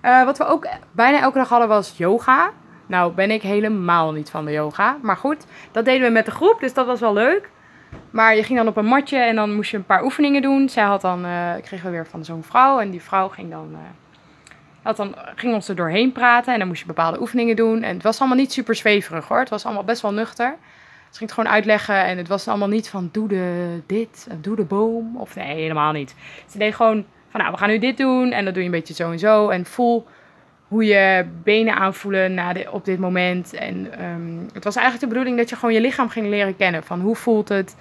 [0.01, 2.51] Uh, wat we ook bijna elke dag hadden was yoga.
[2.85, 4.97] Nou ben ik helemaal niet van de yoga.
[5.01, 7.49] Maar goed, dat deden we met de groep, dus dat was wel leuk.
[8.09, 10.69] Maar je ging dan op een matje en dan moest je een paar oefeningen doen.
[10.69, 12.79] Zij had dan, uh, kregen we weer van zo'n vrouw.
[12.79, 13.77] En die vrouw ging dan, uh,
[14.87, 16.53] had dan, ging ons er doorheen praten.
[16.53, 17.83] En dan moest je bepaalde oefeningen doen.
[17.83, 19.39] En het was allemaal niet super zweverig hoor.
[19.39, 20.55] Het was allemaal best wel nuchter.
[21.09, 24.55] Ze ging het gewoon uitleggen en het was allemaal niet van doe de dit, doe
[24.55, 25.17] de boom.
[25.17, 26.15] Of nee, helemaal niet.
[26.49, 28.75] Ze deed gewoon van nou, we gaan nu dit doen en dat doe je een
[28.75, 29.49] beetje zo en zo.
[29.49, 30.07] En voel
[30.67, 33.53] hoe je benen aanvoelen na op dit moment.
[33.53, 36.83] En um, het was eigenlijk de bedoeling dat je gewoon je lichaam ging leren kennen.
[36.83, 37.75] Van hoe voelt het?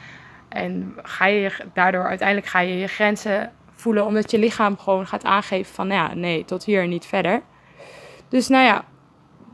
[0.49, 4.07] En ga je daardoor uiteindelijk ga je je grenzen voelen.
[4.07, 7.43] Omdat je lichaam gewoon gaat aangeven van nou ja, nee, tot hier en niet verder.
[8.29, 8.85] Dus nou ja,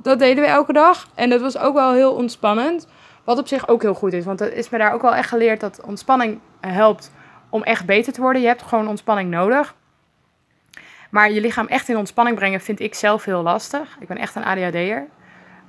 [0.03, 1.09] dat deden we elke dag.
[1.15, 2.89] En dat was ook wel heel ontspannend.
[3.25, 4.25] Wat op zich ook heel goed is.
[4.25, 7.13] Want het is me daar ook wel echt geleerd dat ontspanning helpt
[7.49, 8.43] om echt beter te worden.
[8.43, 9.75] Je hebt gewoon ontspanning nodig.
[11.11, 13.97] Maar je lichaam echt in ontspanning brengen vind ik zelf heel lastig.
[14.01, 15.07] Ik ben echt een ADHD'er.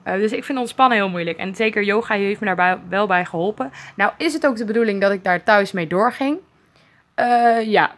[0.06, 1.38] Uh, dus ik vind ontspannen heel moeilijk.
[1.38, 3.72] En zeker yoga heeft me daar wel bij geholpen.
[3.96, 6.38] Nou is het ook de bedoeling dat ik daar thuis mee doorging.
[7.16, 7.96] Uh, ja.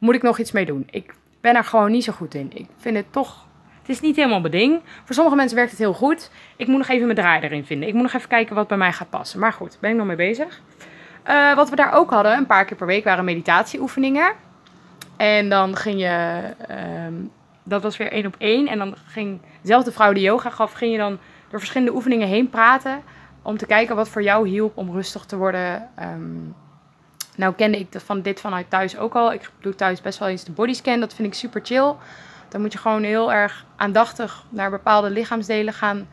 [0.00, 0.86] Moet ik nog iets mee doen?
[0.90, 2.50] Ik ben er gewoon niet zo goed in.
[2.54, 3.46] Ik vind het toch...
[3.80, 4.80] Het is niet helemaal mijn ding.
[5.04, 6.30] Voor sommige mensen werkt het heel goed.
[6.56, 7.88] Ik moet nog even mijn draai erin vinden.
[7.88, 9.40] Ik moet nog even kijken wat bij mij gaat passen.
[9.40, 10.60] Maar goed, ben ik nog mee bezig.
[11.28, 14.32] Uh, wat we daar ook hadden, een paar keer per week, waren meditatieoefeningen.
[15.16, 16.40] En dan ging je,
[17.06, 17.30] um,
[17.62, 18.68] dat was weer één op één.
[18.68, 22.50] En dan ging dezelfde vrouw die yoga gaf, ging je dan door verschillende oefeningen heen
[22.50, 23.02] praten.
[23.42, 25.88] Om te kijken wat voor jou hielp om rustig te worden.
[26.02, 26.54] Um,
[27.36, 29.32] nou kende ik van dit vanuit thuis ook al.
[29.32, 31.00] Ik doe thuis best wel eens de bodyscan.
[31.00, 31.94] Dat vind ik super chill.
[32.48, 36.08] Dan moet je gewoon heel erg aandachtig naar bepaalde lichaamsdelen gaan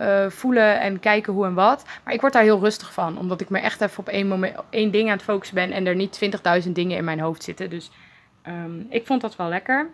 [0.00, 1.84] uh, voelen en kijken hoe en wat.
[2.04, 3.18] Maar ik word daar heel rustig van.
[3.18, 5.72] Omdat ik me echt even op één, moment, één ding aan het focussen ben.
[5.72, 6.20] En er niet
[6.64, 7.70] 20.000 dingen in mijn hoofd zitten.
[7.70, 7.90] Dus
[8.48, 9.90] Um, ik vond dat wel lekker.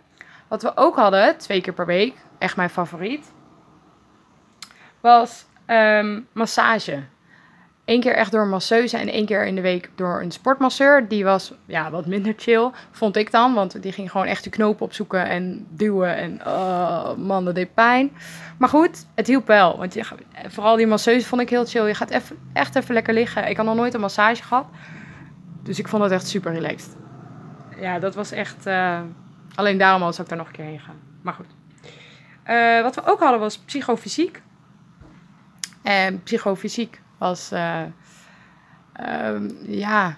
[0.49, 3.33] Wat we ook hadden, twee keer per week, echt mijn favoriet,
[5.01, 7.03] was um, massage.
[7.85, 11.09] Eén keer echt door een masseuse en één keer in de week door een sportmasseur.
[11.09, 13.55] Die was ja, wat minder chill, vond ik dan.
[13.55, 16.17] Want die ging gewoon echt de knopen opzoeken en duwen.
[16.17, 18.11] En oh, man, dat deed pijn.
[18.59, 19.79] Maar goed, het hielp wel.
[19.79, 20.05] Want je,
[20.47, 21.87] vooral die masseuse vond ik heel chill.
[21.87, 23.49] Je gaat even, echt even lekker liggen.
[23.49, 24.67] Ik had nog nooit een massage gehad.
[25.63, 26.97] Dus ik vond het echt super relaxed
[27.81, 28.67] ja, dat was echt.
[28.67, 29.01] Uh,
[29.55, 31.01] alleen daarom al zou ik daar nog een keer heen gaan.
[31.23, 31.47] Maar goed.
[32.47, 34.43] Uh, wat we ook hadden was psychofysiek.
[35.83, 37.83] En psychofysiek was, eh,
[38.93, 40.17] ehm, ja,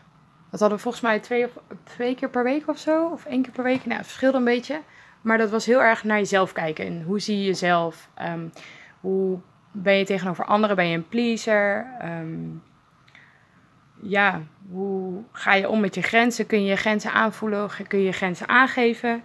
[0.50, 1.50] dat hadden we volgens mij twee, of,
[1.84, 3.06] twee keer per week of zo.
[3.06, 3.84] Of één keer per week.
[3.84, 4.80] Nou, het verschilde een beetje.
[5.20, 6.86] Maar dat was heel erg naar jezelf kijken.
[6.86, 8.08] En hoe zie je jezelf?
[8.14, 8.48] Ehm,
[9.00, 9.38] hoe
[9.72, 10.76] ben je tegenover anderen?
[10.76, 11.86] Ben je een pleaser?
[11.98, 12.48] Ehm,
[14.02, 16.46] ja, hoe ga je om met je grenzen?
[16.46, 17.70] Kun je je grenzen aanvoelen?
[17.88, 19.22] Kun je je grenzen aangeven?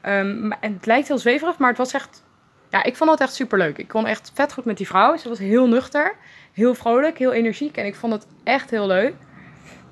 [0.00, 2.24] En het lijkt heel zweverig, maar het was echt...
[2.70, 3.78] Ja, ik vond het echt superleuk.
[3.78, 5.16] Ik kon echt vet goed met die vrouw.
[5.16, 6.14] Ze was heel nuchter,
[6.52, 7.76] heel vrolijk, heel energiek.
[7.76, 9.14] En ik vond het echt heel leuk.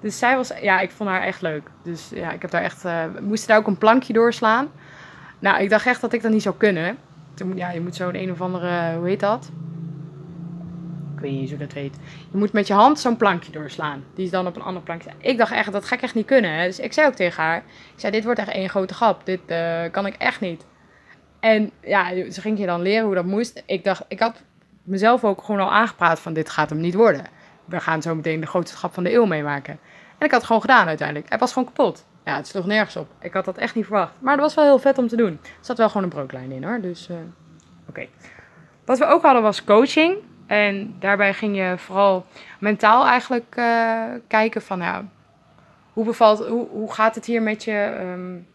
[0.00, 0.52] Dus zij was...
[0.60, 1.70] Ja, ik vond haar echt leuk.
[1.82, 2.84] Dus ja, ik heb daar echt...
[2.84, 4.70] Uh, moest daar ook een plankje doorslaan.
[5.38, 6.98] Nou, ik dacht echt dat ik dat niet zou kunnen.
[7.54, 8.94] Ja, je moet zo een of andere...
[8.96, 9.50] Hoe heet dat?
[11.14, 11.96] Ik weet niet eens hoe dat heet.
[12.30, 14.04] Je moet met je hand zo'n plankje doorslaan.
[14.14, 15.10] Die is dan op een ander plankje.
[15.18, 16.66] Ik dacht echt, dat ga ik echt niet kunnen.
[16.66, 17.56] Dus ik zei ook tegen haar.
[17.94, 19.26] Ik zei, dit wordt echt één grote grap.
[19.26, 20.66] Dit uh, kan ik echt niet.
[21.40, 23.62] En ja, ze ging je dan leren hoe dat moest.
[23.66, 24.42] Ik dacht, ik had
[24.82, 27.24] mezelf ook gewoon al aangepraat van dit gaat hem niet worden.
[27.64, 29.78] We gaan zo meteen de grootste grap van de eeuw meemaken.
[30.18, 31.28] En ik had het gewoon gedaan uiteindelijk.
[31.28, 32.06] Hij was gewoon kapot.
[32.24, 33.08] Ja, het sloeg nergens op.
[33.20, 34.12] Ik had dat echt niet verwacht.
[34.18, 35.38] Maar dat was wel heel vet om te doen.
[35.42, 36.80] Er zat wel gewoon een brooklijn in hoor.
[36.80, 37.16] Dus uh,
[37.88, 38.06] oké.
[38.84, 40.16] Wat we ook hadden was coaching.
[40.46, 42.26] En daarbij ging je vooral
[42.58, 45.04] mentaal eigenlijk uh, kijken van, ja,
[45.92, 47.98] hoe bevalt, hoe, hoe gaat het hier met je?
[48.00, 48.46] Um,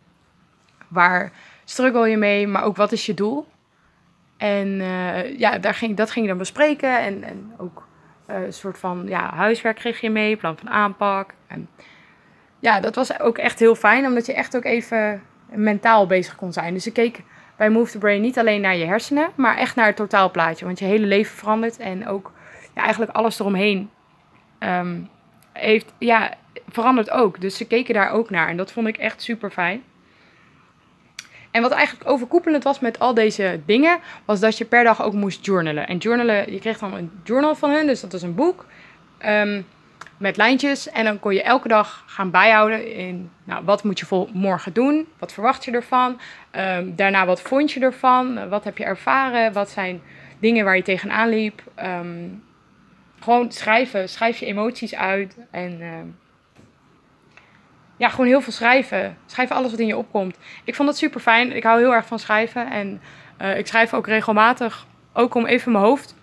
[0.87, 1.31] waar
[1.63, 2.47] struggle je mee?
[2.47, 3.47] Maar ook wat is je doel?
[4.38, 6.99] En uh, ja, daar ging, dat ging je dan bespreken.
[6.99, 7.88] En, en ook
[8.30, 11.34] uh, een soort van ja, huiswerk kreeg je mee, plan van aanpak.
[11.47, 11.69] En
[12.60, 15.21] ja, dat was ook echt heel fijn, omdat je echt ook even
[15.52, 16.73] mentaal bezig kon zijn.
[16.73, 17.21] Dus ik keek
[17.58, 20.65] bij Move the Brain niet alleen naar je hersenen, maar echt naar het totaalplaatje.
[20.65, 22.32] Want je hele leven verandert en ook
[22.76, 23.89] ja, eigenlijk alles eromheen
[24.60, 25.10] um,
[25.54, 26.34] heeft, ja,
[26.67, 27.41] verandert ook.
[27.41, 29.84] Dus ze keken daar ook naar en dat vond ik echt super fijn.
[31.53, 35.13] En wat eigenlijk overkoepelend was met al deze dingen, was dat je per dag ook
[35.13, 35.87] moest journalen.
[35.87, 38.65] En journalen, je kreeg dan een journal van hun, dus dat is een boek.
[39.25, 39.65] Um,
[40.17, 40.89] met lijntjes.
[40.89, 44.73] En dan kon je elke dag gaan bijhouden in, nou, wat moet je voor morgen
[44.73, 45.07] doen?
[45.19, 46.19] Wat verwacht je ervan?
[46.51, 48.49] Um, daarna, wat vond je ervan?
[48.49, 49.53] Wat heb je ervaren?
[49.53, 50.01] Wat zijn
[50.39, 51.61] dingen waar je tegenaan liep?
[51.83, 52.43] Um,
[53.19, 54.09] gewoon schrijven.
[54.09, 55.37] Schrijf je emoties uit.
[55.51, 55.81] En
[58.03, 59.17] ja, gewoon heel veel schrijven.
[59.25, 60.37] Schrijf alles wat in je opkomt.
[60.63, 61.55] Ik vond dat super fijn.
[61.55, 62.71] Ik hou heel erg van schrijven.
[62.71, 63.01] En
[63.41, 64.85] uh, ik schrijf ook regelmatig.
[65.13, 66.15] Ook om even mijn hoofd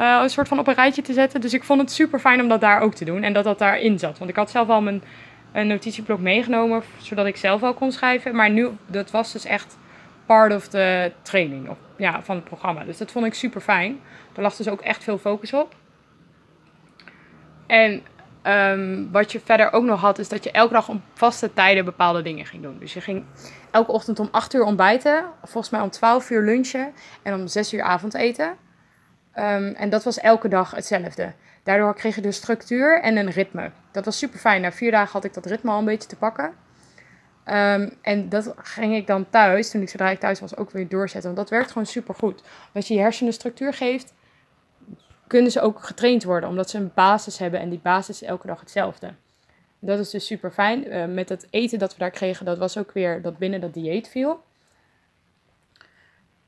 [0.00, 1.40] uh, een soort van op een rijtje te zetten.
[1.40, 3.58] Dus ik vond het super fijn om dat daar ook te doen en dat dat
[3.58, 4.18] daarin zat.
[4.18, 5.02] Want ik had zelf al mijn
[5.52, 8.34] een notitieblok meegenomen, zodat ik zelf al kon schrijven.
[8.34, 9.78] Maar nu, dat was dus echt
[10.26, 12.84] part of the training of, ja, van het programma.
[12.84, 14.00] Dus dat vond ik super fijn.
[14.34, 15.74] Er lag dus ook echt veel focus op.
[17.66, 18.02] En
[18.46, 21.84] um, wat je verder ook nog had, is dat je elke dag om vaste tijden
[21.84, 22.78] bepaalde dingen ging doen.
[22.78, 23.24] Dus je ging
[23.70, 27.72] elke ochtend om 8 uur ontbijten, volgens mij om 12 uur lunchen en om 6
[27.72, 28.56] uur avondeten.
[29.38, 31.32] Um, en dat was elke dag hetzelfde.
[31.62, 33.70] Daardoor kreeg je dus structuur en een ritme.
[33.92, 34.60] Dat was super fijn.
[34.60, 36.44] Na vier dagen had ik dat ritme al een beetje te pakken.
[37.46, 40.88] Um, en dat ging ik dan thuis, toen ik zodra ik thuis was, ook weer
[40.88, 41.34] doorzetten.
[41.34, 42.42] Want dat werkt gewoon super goed.
[42.74, 44.14] Als je je hersenen structuur geeft,
[45.26, 46.48] kunnen ze ook getraind worden.
[46.48, 49.10] Omdat ze een basis hebben en die basis is elke dag hetzelfde.
[49.78, 50.86] Dat is dus super fijn.
[50.86, 53.74] Uh, met het eten dat we daar kregen, dat was ook weer dat binnen dat
[53.74, 54.44] dieet viel.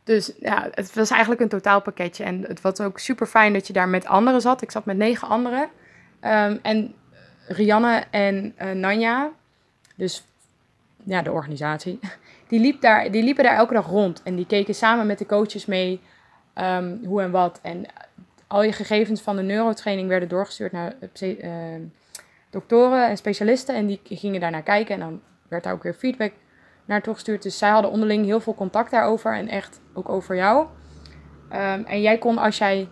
[0.05, 2.25] Dus ja, het was eigenlijk een totaalpakketje.
[2.25, 4.63] En het was ook super fijn dat je daar met anderen zat.
[4.63, 5.69] Ik zat met negen anderen.
[6.21, 6.95] Um, en
[7.47, 9.31] Rianne en uh, Nanja,
[9.95, 10.25] dus
[11.05, 11.99] ja, de organisatie,
[12.49, 14.23] die, liep daar, die liepen daar elke dag rond.
[14.23, 16.01] En die keken samen met de coaches mee
[16.55, 17.59] um, hoe en wat.
[17.63, 17.87] En
[18.49, 21.51] al je gegevens van de neurotraining werden doorgestuurd naar uh,
[22.51, 23.75] doktoren en specialisten.
[23.75, 24.95] En die gingen daar naar kijken.
[24.95, 26.33] En dan werd daar ook weer feedback
[26.85, 27.43] naar toegestuurd.
[27.43, 30.67] Dus zij hadden onderling heel veel contact daarover en echt ook over jou.
[31.53, 32.89] Um, en jij kon als jij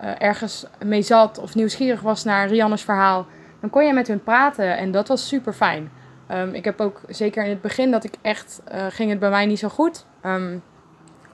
[0.00, 3.26] uh, ergens mee zat of nieuwsgierig was naar Rianne's verhaal,
[3.60, 5.90] dan kon je met hun praten en dat was super fijn.
[6.30, 9.46] Um, ik heb ook zeker in het begin dat ik echt, ging het bij mij
[9.46, 10.06] niet zo goed.
[10.24, 10.62] Um,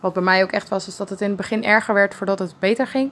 [0.07, 2.39] wat bij mij ook echt was, is dat het in het begin erger werd voordat
[2.39, 3.11] het beter ging.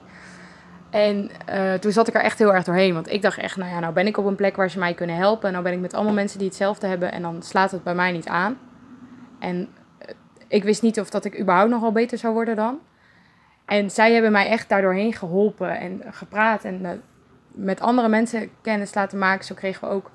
[0.89, 2.93] En uh, toen zat ik er echt heel erg doorheen.
[2.93, 4.93] Want ik dacht echt, nou ja, nou ben ik op een plek waar ze mij
[4.93, 5.45] kunnen helpen.
[5.45, 7.11] En nou ben ik met allemaal mensen die hetzelfde hebben.
[7.11, 8.57] En dan slaat het bij mij niet aan.
[9.39, 10.15] En uh,
[10.47, 12.79] ik wist niet of dat ik überhaupt nog wel beter zou worden dan.
[13.65, 16.63] En zij hebben mij echt daardoorheen geholpen en gepraat.
[16.63, 16.89] En uh,
[17.47, 19.45] met andere mensen kennis laten maken.
[19.45, 20.11] Zo kregen we ook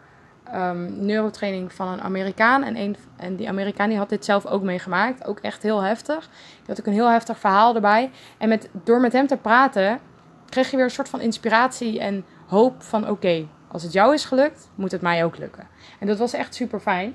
[0.55, 2.63] um, neurotraining van een Amerikaan.
[2.63, 5.27] En, een, en die Amerikaan die had dit zelf ook meegemaakt.
[5.27, 6.29] Ook echt heel heftig.
[6.29, 8.11] Die had ook een heel heftig verhaal erbij.
[8.39, 10.01] En met, door met hem te praten
[10.49, 14.25] kreeg je weer een soort van inspiratie en hoop van oké, als het jou is
[14.25, 15.69] gelukt, moet het mij ook lukken.
[15.99, 17.15] En dat was echt super fijn.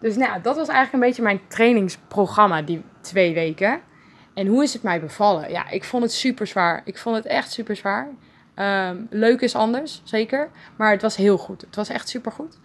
[0.00, 3.80] Dus nou, dat was eigenlijk een beetje mijn trainingsprogramma, die twee weken.
[4.34, 5.50] En hoe is het mij bevallen?
[5.50, 6.82] Ja, ik vond het super zwaar.
[6.84, 8.08] Ik vond het echt super zwaar.
[8.54, 10.50] Ehm, leuk is anders, zeker.
[10.76, 11.60] Maar het was heel goed.
[11.60, 12.58] Het was echt super goed.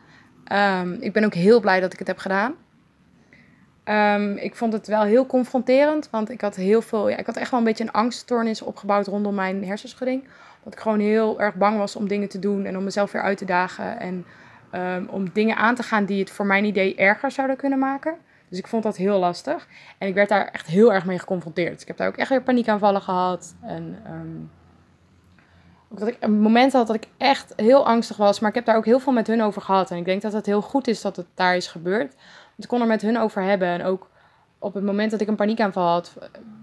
[0.43, 2.55] Ehm, ik ben ook heel blij dat ik het heb gedaan.
[3.83, 7.37] Ehm, ik vond het wel heel confronterend, want ik had heel veel, ja, ik had
[7.37, 10.27] echt wel een beetje een angststoornis opgebouwd rondom mijn hersenschudding.
[10.63, 13.21] Dat ik gewoon heel erg bang was om dingen te doen en om mezelf weer
[13.21, 14.25] uit te dagen en
[15.09, 18.17] om dingen aan te gaan die het voor mijn idee erger zouden kunnen maken.
[18.49, 19.67] Dus ik vond dat heel lastig.
[19.97, 21.81] En ik werd daar echt heel erg mee geconfronteerd.
[21.81, 23.55] ik heb daar ook echt weer paniekaanvallen gehad.
[23.61, 24.51] En um,
[25.89, 28.39] dat ik een moment had dat ik echt heel angstig was.
[28.39, 29.91] Maar ik heb daar ook heel veel met hun over gehad.
[29.91, 32.13] En ik denk dat het heel goed is dat het daar is gebeurd.
[32.15, 33.67] Want ik kon er met hun over hebben.
[33.67, 34.09] En ook
[34.59, 36.13] op het moment dat ik een paniekaanval had,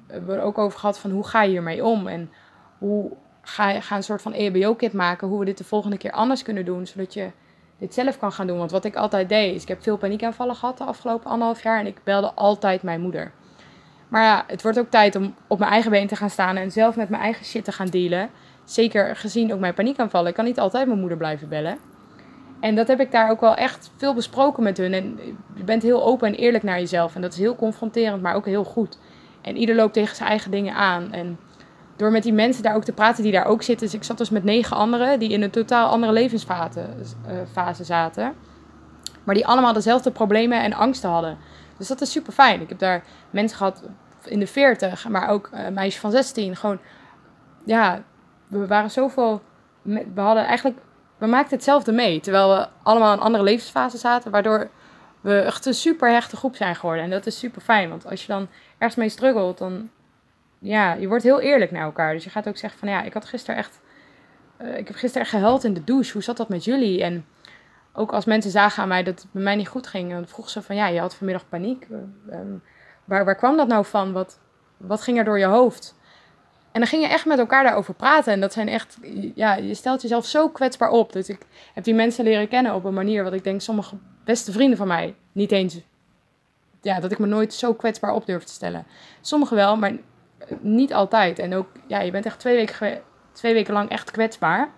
[0.06, 2.06] hebben we er ook over gehad van hoe ga je hiermee om?
[2.06, 2.30] En
[2.78, 3.12] hoe
[3.42, 6.64] ga je een soort van EHBO-kit maken, hoe we dit de volgende keer anders kunnen
[6.64, 7.30] doen, zodat je
[7.78, 8.58] dit zelf kan gaan doen.
[8.58, 11.80] Want wat ik altijd deed, is ik heb veel paniekaanvallen gehad de afgelopen anderhalf jaar
[11.80, 13.32] en ik belde altijd mijn moeder.
[14.08, 16.70] Maar ja, het wordt ook tijd om op mijn eigen been te gaan staan en
[16.70, 18.30] zelf met mijn eigen shit te gaan dealen.
[18.66, 20.28] Zeker gezien ook mijn paniekaanvallen.
[20.28, 21.78] Ik kan niet altijd mijn moeder blijven bellen.
[22.60, 24.92] En dat heb ik daar ook wel echt veel besproken met hun.
[24.92, 25.18] En
[25.54, 27.14] je bent heel open en eerlijk naar jezelf.
[27.14, 28.98] En dat is heel confronterend, maar ook heel goed.
[29.42, 31.12] En ieder loopt tegen zijn eigen dingen aan.
[31.12, 31.38] En
[31.96, 33.86] door met die mensen daar ook te praten die daar ook zitten.
[33.86, 36.86] Dus ik zat dus met negen anderen die in een totaal andere levensfase
[37.52, 38.34] fase zaten.
[39.24, 41.38] Maar die allemaal dezelfde problemen en angsten hadden.
[41.78, 42.60] Dus dat is super fijn.
[42.60, 43.82] Ik heb daar mensen gehad
[44.24, 46.56] in de 40, maar ook een meisje van 16.
[46.56, 46.78] Gewoon,
[47.64, 48.02] ja,
[48.46, 49.42] we waren zoveel.
[49.82, 50.78] We hadden eigenlijk.
[51.18, 52.20] We maakten hetzelfde mee.
[52.20, 54.30] Terwijl we allemaal in andere levensfase zaten.
[54.30, 54.68] Waardoor
[55.20, 57.04] we echt een super hechte groep zijn geworden.
[57.04, 57.88] En dat is super fijn.
[57.88, 59.90] Want als je dan ergens mee struggelt, dan
[60.58, 62.12] ja, je wordt heel eerlijk naar elkaar.
[62.12, 63.80] Dus je gaat ook zeggen van ja, ik had gisteren echt.
[64.62, 66.12] Uh, ik heb gisteren echt gehuild in de douche.
[66.12, 67.02] Hoe zat dat met jullie?
[67.02, 67.26] En
[67.92, 70.50] ook als mensen zagen aan mij dat het bij mij niet goed ging, dan vroeg
[70.50, 71.86] ze van ja, je had vanmiddag paniek.
[71.90, 72.38] Uh,
[73.04, 74.12] waar, waar kwam dat nou van?
[74.12, 74.38] Wat,
[74.76, 75.95] wat ging er door je hoofd?
[76.76, 78.32] En dan ging je echt met elkaar daarover praten.
[78.32, 78.98] En dat zijn echt,
[79.34, 81.12] ja, je stelt jezelf zo kwetsbaar op.
[81.12, 81.38] Dus ik
[81.74, 84.86] heb die mensen leren kennen op een manier wat ik denk sommige beste vrienden van
[84.86, 85.80] mij niet eens.
[86.80, 88.86] Ja, dat ik me nooit zo kwetsbaar op durf te stellen.
[89.20, 89.92] Sommigen wel, maar
[90.60, 91.38] niet altijd.
[91.38, 94.70] En ook, ja, je bent echt twee weken, twee weken lang echt kwetsbaar.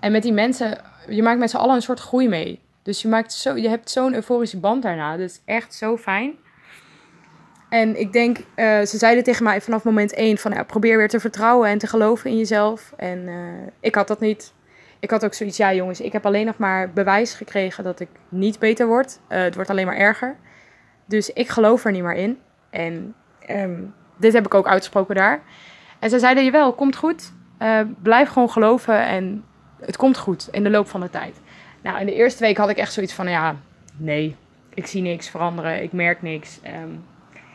[0.00, 2.60] En met die mensen, je maakt met z'n allen een soort groei mee.
[2.82, 5.14] Dus je, maakt zo, je hebt zo'n euforische band daarna.
[5.14, 6.34] Is echt zo fijn.
[7.74, 8.44] En ik denk, uh,
[8.80, 11.86] ze zeiden tegen mij vanaf moment één van ja, probeer weer te vertrouwen en te
[11.86, 12.92] geloven in jezelf.
[12.96, 13.36] En uh,
[13.80, 14.52] ik had dat niet.
[14.98, 18.08] Ik had ook zoiets, ja jongens, ik heb alleen nog maar bewijs gekregen dat ik
[18.28, 19.18] niet beter word.
[19.28, 20.36] Uh, het wordt alleen maar erger.
[21.06, 22.38] Dus ik geloof er niet meer in.
[22.70, 23.14] En
[23.50, 25.42] um, dit heb ik ook uitgesproken daar.
[25.98, 27.32] En ze zeiden, jawel, komt goed.
[28.02, 29.44] Blijf gewoon geloven en
[29.80, 31.40] het komt goed in de loop van de tijd.
[31.82, 33.56] Nou, in de eerste week had ik echt zoiets van, ja,
[33.96, 34.36] nee,
[34.74, 36.60] ik zie niks veranderen, ik merk niks.
[36.82, 37.04] Um,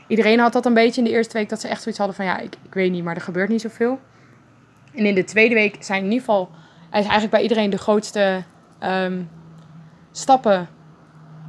[0.10, 2.26] iedereen had dat een beetje in de eerste week, dat ze echt zoiets hadden van,
[2.26, 4.00] ja, ik, ik weet niet, maar er gebeurt niet zoveel.
[4.94, 6.50] En in de tweede week zijn in ieder geval,
[6.88, 8.44] is eigenlijk bij iedereen de grootste
[8.84, 9.30] um,
[10.12, 10.68] stappen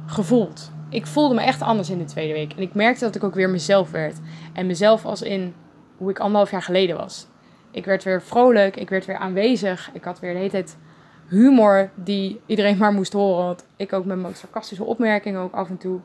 [0.05, 2.53] gevoeld ik voelde me echt anders in de tweede week.
[2.53, 4.17] En ik merkte dat ik ook weer mezelf werd.
[4.53, 5.53] En mezelf als in
[5.97, 7.27] hoe ik anderhalf jaar geleden was.
[7.71, 9.89] Ik werd weer vrolijk, ik werd weer aanwezig.
[9.93, 10.77] Ik had weer de hele tijd
[11.27, 13.45] humor die iedereen maar moest horen.
[13.45, 15.99] Want ik ook met mijn sarcastische opmerkingen ook af en toe.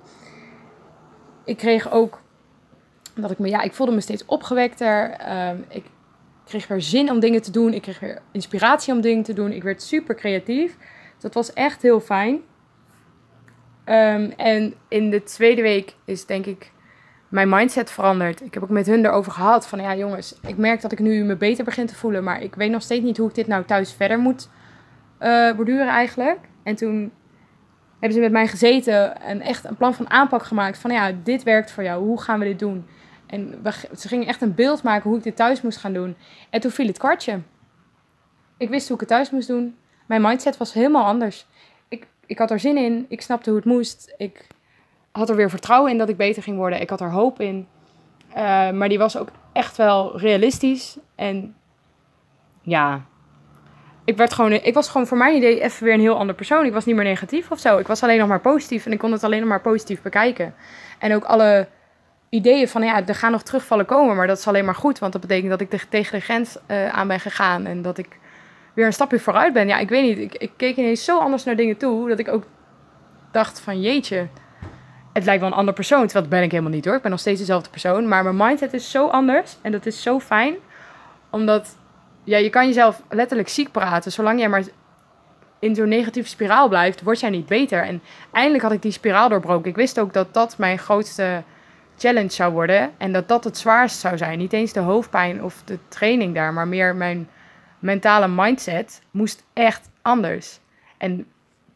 [1.45, 2.21] Ik kreeg ook
[3.23, 5.17] dat ik me, ja, ik voelde me steeds opgewekter.
[5.51, 5.85] Um, ik
[6.45, 7.73] kreeg weer zin om dingen te doen.
[7.73, 9.53] Ik kreeg weer inspiratie om dingen te doen.
[9.53, 10.77] Ik werd super creatief.
[11.19, 12.35] Dat was echt heel fijn.
[13.85, 16.73] Um, en in de tweede week is denk ik
[17.29, 18.41] mijn mindset veranderd.
[18.41, 21.25] Ik heb ook met hun erover gehad van ja jongens, ik merk dat ik nu
[21.25, 23.65] me beter begin te voelen, maar ik weet nog steeds niet hoe ik dit nou
[23.65, 24.49] thuis verder moet
[25.21, 26.39] uh, borduren eigenlijk.
[26.63, 27.13] En toen
[27.91, 31.43] hebben ze met mij gezeten en echt een plan van aanpak gemaakt van ja, dit
[31.43, 32.87] werkt voor jou, hoe gaan we dit doen?
[33.27, 33.63] En
[33.97, 36.17] ze gingen echt een beeld maken hoe ik dit thuis moest gaan doen.
[36.51, 37.41] En toen viel het kwartje.
[38.57, 39.77] Ik wist hoe ik het thuis moest doen.
[40.07, 41.47] Mijn mindset was helemaal anders
[42.27, 43.07] ik had er zin in.
[43.09, 44.15] Ik snapte hoe het moest.
[44.17, 44.47] Ik
[45.13, 46.81] had er weer vertrouwen in dat ik beter ging worden.
[46.81, 47.69] Ik had er hoop in.
[48.31, 50.99] Uh, maar die was ook echt wel realistisch.
[51.15, 51.57] En
[52.63, 53.05] ja,
[54.05, 56.65] ik, werd gewoon, ik was gewoon voor mijn idee even weer een heel ander persoon.
[56.65, 57.79] Ik was niet meer negatief of zo.
[57.79, 58.87] Ik was alleen nog maar positief.
[58.87, 60.55] En ik kon het alleen nog maar positief bekijken.
[60.99, 61.69] En ook alle
[62.29, 64.17] ideeën van, ja, er gaan nog terugvallen komen.
[64.17, 64.99] Maar dat is alleen maar goed.
[64.99, 67.67] Want dat betekent dat ik tegen de grens uh, aan ben gegaan.
[67.67, 68.19] En dat ik
[68.75, 69.69] weer een stapje vooruit ben.
[69.69, 70.19] Ja, ik weet niet.
[70.19, 72.09] Ik, ik keek ineens zo anders naar dingen toe.
[72.09, 72.45] Dat ik ook
[73.31, 74.27] dacht van jeetje.
[75.13, 76.07] Het lijkt wel een ander persoon.
[76.07, 76.95] Terwijl ben ik helemaal niet hoor.
[76.95, 78.09] Ik ben nog steeds dezelfde persoon.
[78.09, 79.57] Maar mijn mindset is zo anders.
[79.63, 80.55] En dat is zo fijn.
[81.31, 81.77] Omdat
[82.25, 84.13] ja, je kan jezelf letterlijk ziek praten.
[84.13, 84.63] Zolang jij maar
[85.59, 87.83] in zo'n negatieve spiraal blijft, word jij niet beter.
[87.83, 88.03] En
[88.33, 89.71] eindelijk had ik die spiraal doorbroken.
[89.71, 91.43] Ik wist ook dat dat mijn grootste
[91.99, 92.91] challenge zou worden.
[92.99, 94.39] En dat dat het zwaarst zou zijn.
[94.39, 97.29] Niet eens de hoofdpijn of de training daar, maar meer mijn
[97.79, 100.61] mentale mindset moest echt anders.
[100.99, 101.27] En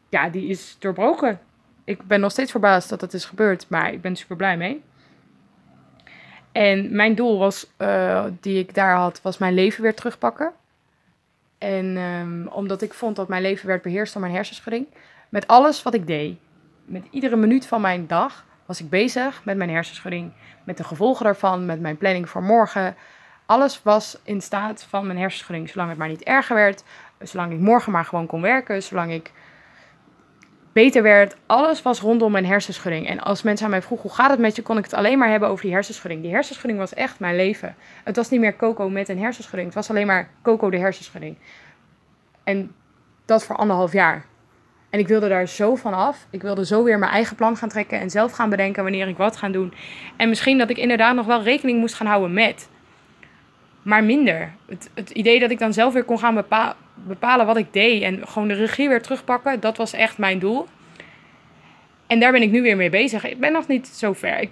[0.08, 1.40] ja, die is doorbroken.
[1.84, 4.82] Ik ben nog steeds verbaasd dat dat is gebeurd, maar ik ben super blij mee.
[6.52, 10.52] En mijn doel was, uh, die ik daar had, was mijn leven weer terugpakken.
[11.58, 14.86] En um, omdat ik vond dat mijn leven werd beheerst door mijn hersenschudding.
[15.28, 16.38] Met alles wat ik deed.
[16.84, 20.32] Met iedere minuut van mijn dag was ik bezig met mijn hersenschudding.
[20.64, 22.96] Met de gevolgen daarvan, met mijn planning voor morgen.
[23.46, 25.68] Alles was in staat van mijn hersenschudding.
[25.68, 26.84] Zolang het maar niet erger werd.
[27.18, 28.82] Zolang ik morgen maar gewoon kon werken.
[28.82, 29.32] Zolang ik
[30.72, 31.36] beter werd.
[31.46, 33.08] Alles was rondom mijn hersenschudding.
[33.08, 35.18] En als mensen aan mij vroegen hoe gaat het met je, kon ik het alleen
[35.18, 36.22] maar hebben over die hersenschudding.
[36.22, 37.76] Die hersenschudding was echt mijn leven.
[38.04, 39.66] Het was niet meer Coco met een hersenschudding.
[39.66, 41.36] Het was alleen maar Coco de hersenschudding.
[42.44, 42.74] En
[43.24, 44.24] dat voor anderhalf jaar.
[44.90, 46.26] En ik wilde daar zo van af.
[46.30, 49.16] Ik wilde zo weer mijn eigen plan gaan trekken en zelf gaan bedenken wanneer ik
[49.16, 49.72] wat ga doen.
[50.16, 52.68] En misschien dat ik inderdaad nog wel rekening moest gaan houden met.
[53.82, 54.52] Maar minder.
[54.66, 56.44] Het, het idee dat ik dan zelf weer kon gaan
[56.94, 60.66] bepalen wat ik deed en gewoon de regie weer terugpakken, dat was echt mijn doel.
[62.06, 63.26] En daar ben ik nu weer mee bezig.
[63.26, 64.40] Ik ben nog niet zo ver.
[64.40, 64.50] Ik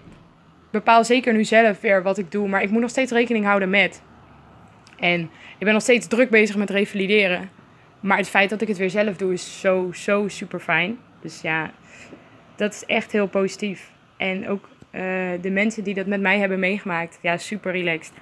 [0.70, 3.70] bepaal zeker nu zelf weer wat ik doe, maar ik moet nog steeds rekening houden
[3.70, 4.02] met.
[4.98, 5.20] En
[5.58, 7.50] ik ben nog steeds druk bezig met revalideren.
[8.00, 10.98] Maar het feit dat ik het weer zelf doe is zo, zo super fijn.
[11.20, 11.70] Dus ja,
[12.56, 13.92] dat is echt heel positief.
[14.16, 15.02] En ook uh,
[15.40, 18.12] de mensen die dat met mij hebben meegemaakt, ja, super relaxed.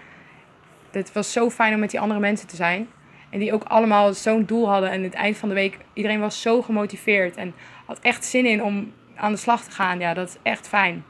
[0.91, 2.89] Het was zo fijn om met die andere mensen te zijn.
[3.31, 4.91] En die ook allemaal zo'n doel hadden.
[4.91, 7.37] En het eind van de week, iedereen was zo gemotiveerd.
[7.37, 7.55] En
[7.87, 9.99] had echt zin in om aan de slag te gaan.
[9.99, 11.05] Ja, dat is echt fijn.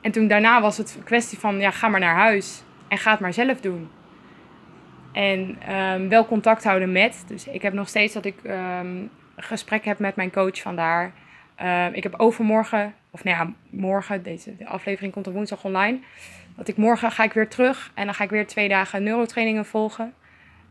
[0.00, 2.62] En toen daarna was het een kwestie van, ja, ga maar naar huis.
[2.88, 3.90] En ga het maar zelf doen.
[5.12, 7.24] En um, wel contact houden met.
[7.26, 11.12] Dus ik heb nog steeds dat ik um, gesprek heb met mijn coach vandaar.
[11.62, 15.98] Uh, ik heb overmorgen, of nou ja, morgen, deze de aflevering komt op woensdag online.
[16.56, 19.64] Dat ik morgen ga ik weer terug en dan ga ik weer twee dagen neurotrainingen
[19.64, 20.14] volgen.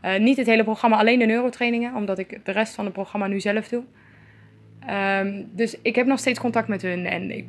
[0.05, 3.27] Uh, niet het hele programma, alleen de neurotrainingen, omdat ik de rest van het programma
[3.27, 3.83] nu zelf doe.
[5.51, 7.45] Dus ik heb nog steeds contact met hun en ik,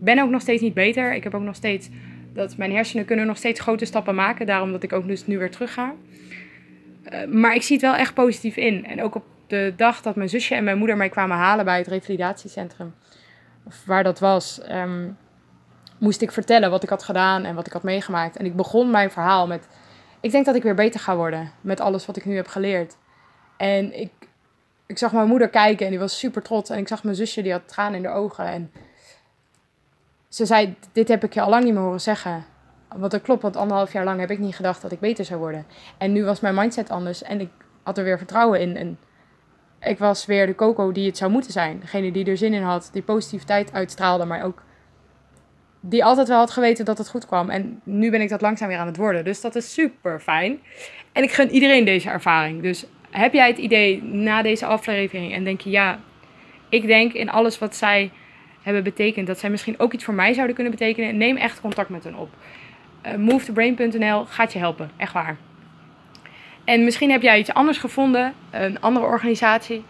[0.00, 1.14] ben ook nog steeds niet beter.
[1.14, 1.88] Ik heb ook nog steeds
[2.34, 5.38] dat mijn hersenen kunnen nog steeds grote stappen maken, daarom dat ik ook dus nu
[5.38, 5.94] weer terug ga.
[7.12, 8.86] Uh, maar ik zie het wel echt positief in.
[8.86, 11.78] En ook op de dag dat mijn zusje en mijn moeder mij kwamen halen bij
[11.78, 12.94] het revalidatiecentrum,
[13.64, 15.16] of waar dat was, um,
[15.98, 18.36] moest ik vertellen wat ik had gedaan en wat ik had meegemaakt.
[18.36, 19.68] En ik begon mijn verhaal met
[20.20, 22.96] ik denk dat ik weer beter ga worden met alles wat ik nu heb geleerd.
[23.56, 24.12] En ik,
[24.86, 26.70] ik zag mijn moeder kijken en die was super trots.
[26.70, 28.44] En ik zag mijn zusje, die had tranen in de ogen.
[28.44, 28.72] En
[30.30, 32.44] ze zei, dit heb ik je al lang niet meer horen zeggen.
[32.96, 35.40] Want dat klopt, want anderhalf jaar lang heb ik niet gedacht dat ik beter zou
[35.40, 35.66] worden.
[35.98, 37.48] En nu was mijn mindset anders en ik
[37.82, 38.76] had er weer vertrouwen in.
[38.76, 38.98] En
[39.80, 41.80] ik was weer de Coco die het zou moeten zijn.
[41.80, 44.62] Degene die er zin in had, die positiviteit uitstraalde, maar ook
[45.80, 47.50] die altijd wel had geweten dat het goed kwam.
[47.50, 49.24] En nu ben ik dat langzaam weer aan het worden.
[49.24, 50.60] Dus dat is super fijn.
[51.12, 52.62] En ik gun iedereen deze ervaring.
[52.62, 55.98] Dus heb jij het idee na deze aflevering en denk je, ja,
[56.68, 58.10] ik denk in alles wat zij
[58.62, 61.88] hebben betekend, dat zij misschien ook iets voor mij zouden kunnen betekenen, neem echt contact
[61.88, 62.28] met hen op.
[63.06, 65.36] Uh, MoveToBrain.nl gaat je helpen, echt waar.
[66.64, 69.84] En misschien heb jij iets anders gevonden, een andere organisatie,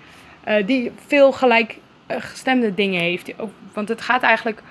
[0.48, 3.32] uh, die veel gelijkgestemde dingen heeft.
[3.72, 4.62] Want het gaat eigenlijk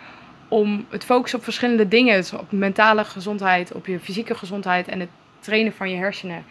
[0.48, 2.16] om het focussen op verschillende dingen.
[2.16, 6.46] Dus op mentale gezondheid, op je fysieke gezondheid en het trainen van je hersenen.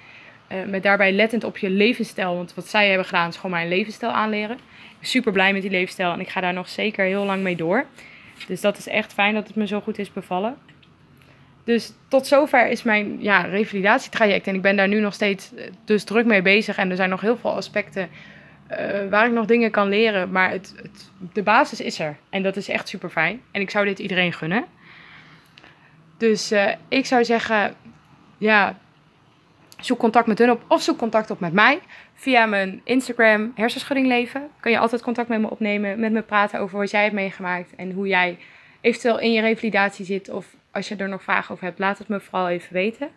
[0.53, 2.36] Uh, met daarbij lettend op je levensstijl.
[2.36, 4.57] Want wat zij hebben gedaan is gewoon mijn levensstijl aanleren.
[4.57, 7.42] Ik ben super blij met die levensstijl en ik ga daar nog zeker heel lang
[7.42, 7.84] mee door.
[8.46, 10.57] Dus dat is echt fijn dat het me zo goed is bevallen.
[11.64, 14.46] Dus tot zover is mijn ja, revalidatietraject.
[14.46, 16.76] En ik ben daar nu nog steeds eh, dus druk mee bezig.
[16.76, 18.09] En er zijn nog heel veel aspecten
[18.70, 18.76] uh,
[19.11, 20.30] waar ik nog dingen kan leren.
[20.30, 22.16] Maar het, het, de basis is er.
[22.30, 23.40] En dat is echt super fijn.
[23.51, 24.64] En ik zou dit iedereen gunnen.
[26.16, 26.53] Dus
[26.88, 27.74] ik zou zeggen,
[28.38, 28.78] ja,
[29.80, 30.64] zoek contact met hun op.
[30.68, 31.80] Of zoek contact op met mij.
[32.14, 34.48] Via mijn Instagram Hersenschudding Leven.
[34.60, 36.00] Kun je altijd contact met me opnemen.
[36.00, 37.74] Met me praten over wat jij hebt meegemaakt.
[37.76, 38.38] En hoe jij
[38.80, 40.30] eventueel in je revalidatie zit.
[40.30, 43.08] Of als je er nog vragen over hebt, laat het me vooral even weten.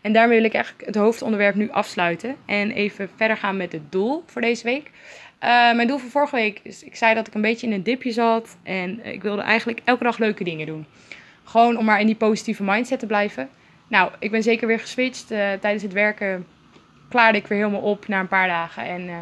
[0.00, 2.36] En daarmee wil ik eigenlijk het hoofdonderwerp nu afsluiten.
[2.46, 4.90] En even verder gaan met het doel voor deze week.
[5.42, 7.82] Uh, mijn doel voor vorige week is, ik zei dat ik een beetje in een
[7.82, 8.56] dipje zat.
[8.62, 10.86] En ik wilde eigenlijk elke dag leuke dingen doen.
[11.44, 13.48] Gewoon om maar in die positieve mindset te blijven.
[13.88, 15.32] Nou, ik ben zeker weer geswitcht.
[15.32, 16.46] Uh, tijdens het werken
[17.08, 18.84] klaarde ik weer helemaal op na een paar dagen.
[18.84, 19.16] En uh,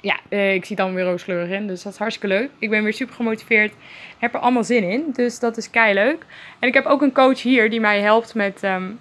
[0.00, 1.66] ja, ik zie allemaal weer rooskleurig in.
[1.66, 2.50] Dus dat is hartstikke leuk.
[2.58, 3.72] Ik ben weer super gemotiveerd.
[4.18, 5.10] Heb er allemaal zin in.
[5.12, 6.24] Dus dat is kei leuk.
[6.58, 8.98] En ik heb ook een coach hier die mij helpt met um,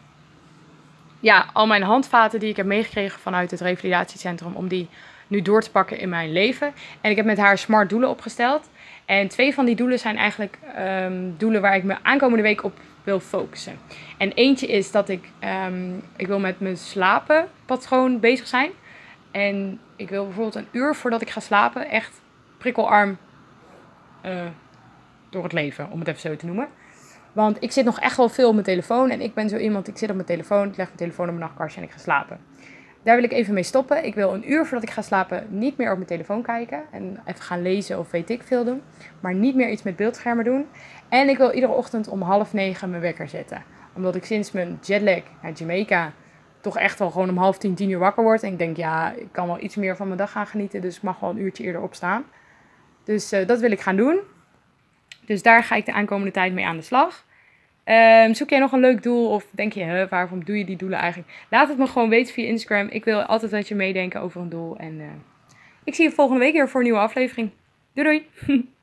[1.20, 4.88] ja, al mijn handvaten die ik heb meegekregen vanuit het revalidatiecentrum, om die
[5.28, 6.74] nu door te pakken in mijn leven.
[7.02, 8.70] En ik heb met haar smart doelen opgesteld.
[9.06, 12.80] En twee van die doelen zijn eigenlijk ehm, doelen waar ik me aankomende week op
[13.08, 13.78] wil focussen.
[14.18, 18.72] En eentje is dat ik, ehm, ik wil met mijn slapenpatroon bezig zijn.
[19.32, 22.22] En ik wil bijvoorbeeld een uur voordat ik ga slapen echt
[22.58, 23.18] prikkelarm
[24.26, 24.42] uh,
[25.30, 26.68] door het leven, om het even zo te noemen.
[27.34, 29.10] Want ik zit nog echt wel veel op mijn telefoon.
[29.10, 31.36] En ik ben zo iemand, ik zit op mijn telefoon, ik leg mijn telefoon op
[31.36, 32.40] mijn nachtkastje en ik ga slapen.
[33.04, 34.06] Daar wil ik even mee stoppen.
[34.06, 36.84] Ik wil een uur voordat ik ga slapen niet meer op mijn telefoon kijken.
[36.92, 38.82] En even gaan lezen of weet ik veel doen.
[39.20, 40.66] Maar niet meer iets met beeldschermen doen.
[41.10, 43.64] En ik wil iedere ochtend om half negen mijn wekker zetten.
[43.96, 46.14] Omdat ik sinds mijn jetlag naar Jamaica
[46.62, 48.44] toch echt wel gewoon om half tien, tien uur wakker word.
[48.44, 50.82] En ik denk, ja, ik kan wel iets meer van mijn dag gaan genieten.
[50.82, 52.26] Dus ik mag wel een uurtje eerder opstaan.
[53.04, 54.20] Dus uh, dat wil ik gaan doen.
[55.26, 57.26] Dus daar ga ik de aankomende tijd mee aan de slag.
[57.86, 60.76] Um, zoek jij nog een leuk doel of denk je, huh, waarom doe je die
[60.76, 61.32] doelen eigenlijk?
[61.50, 62.88] Laat het me gewoon weten via Instagram.
[62.88, 64.78] Ik wil altijd dat je meedenken over een doel.
[64.78, 65.06] En uh,
[65.84, 67.52] ik zie je volgende week weer voor een nieuwe aflevering.
[67.94, 68.68] Doei doei!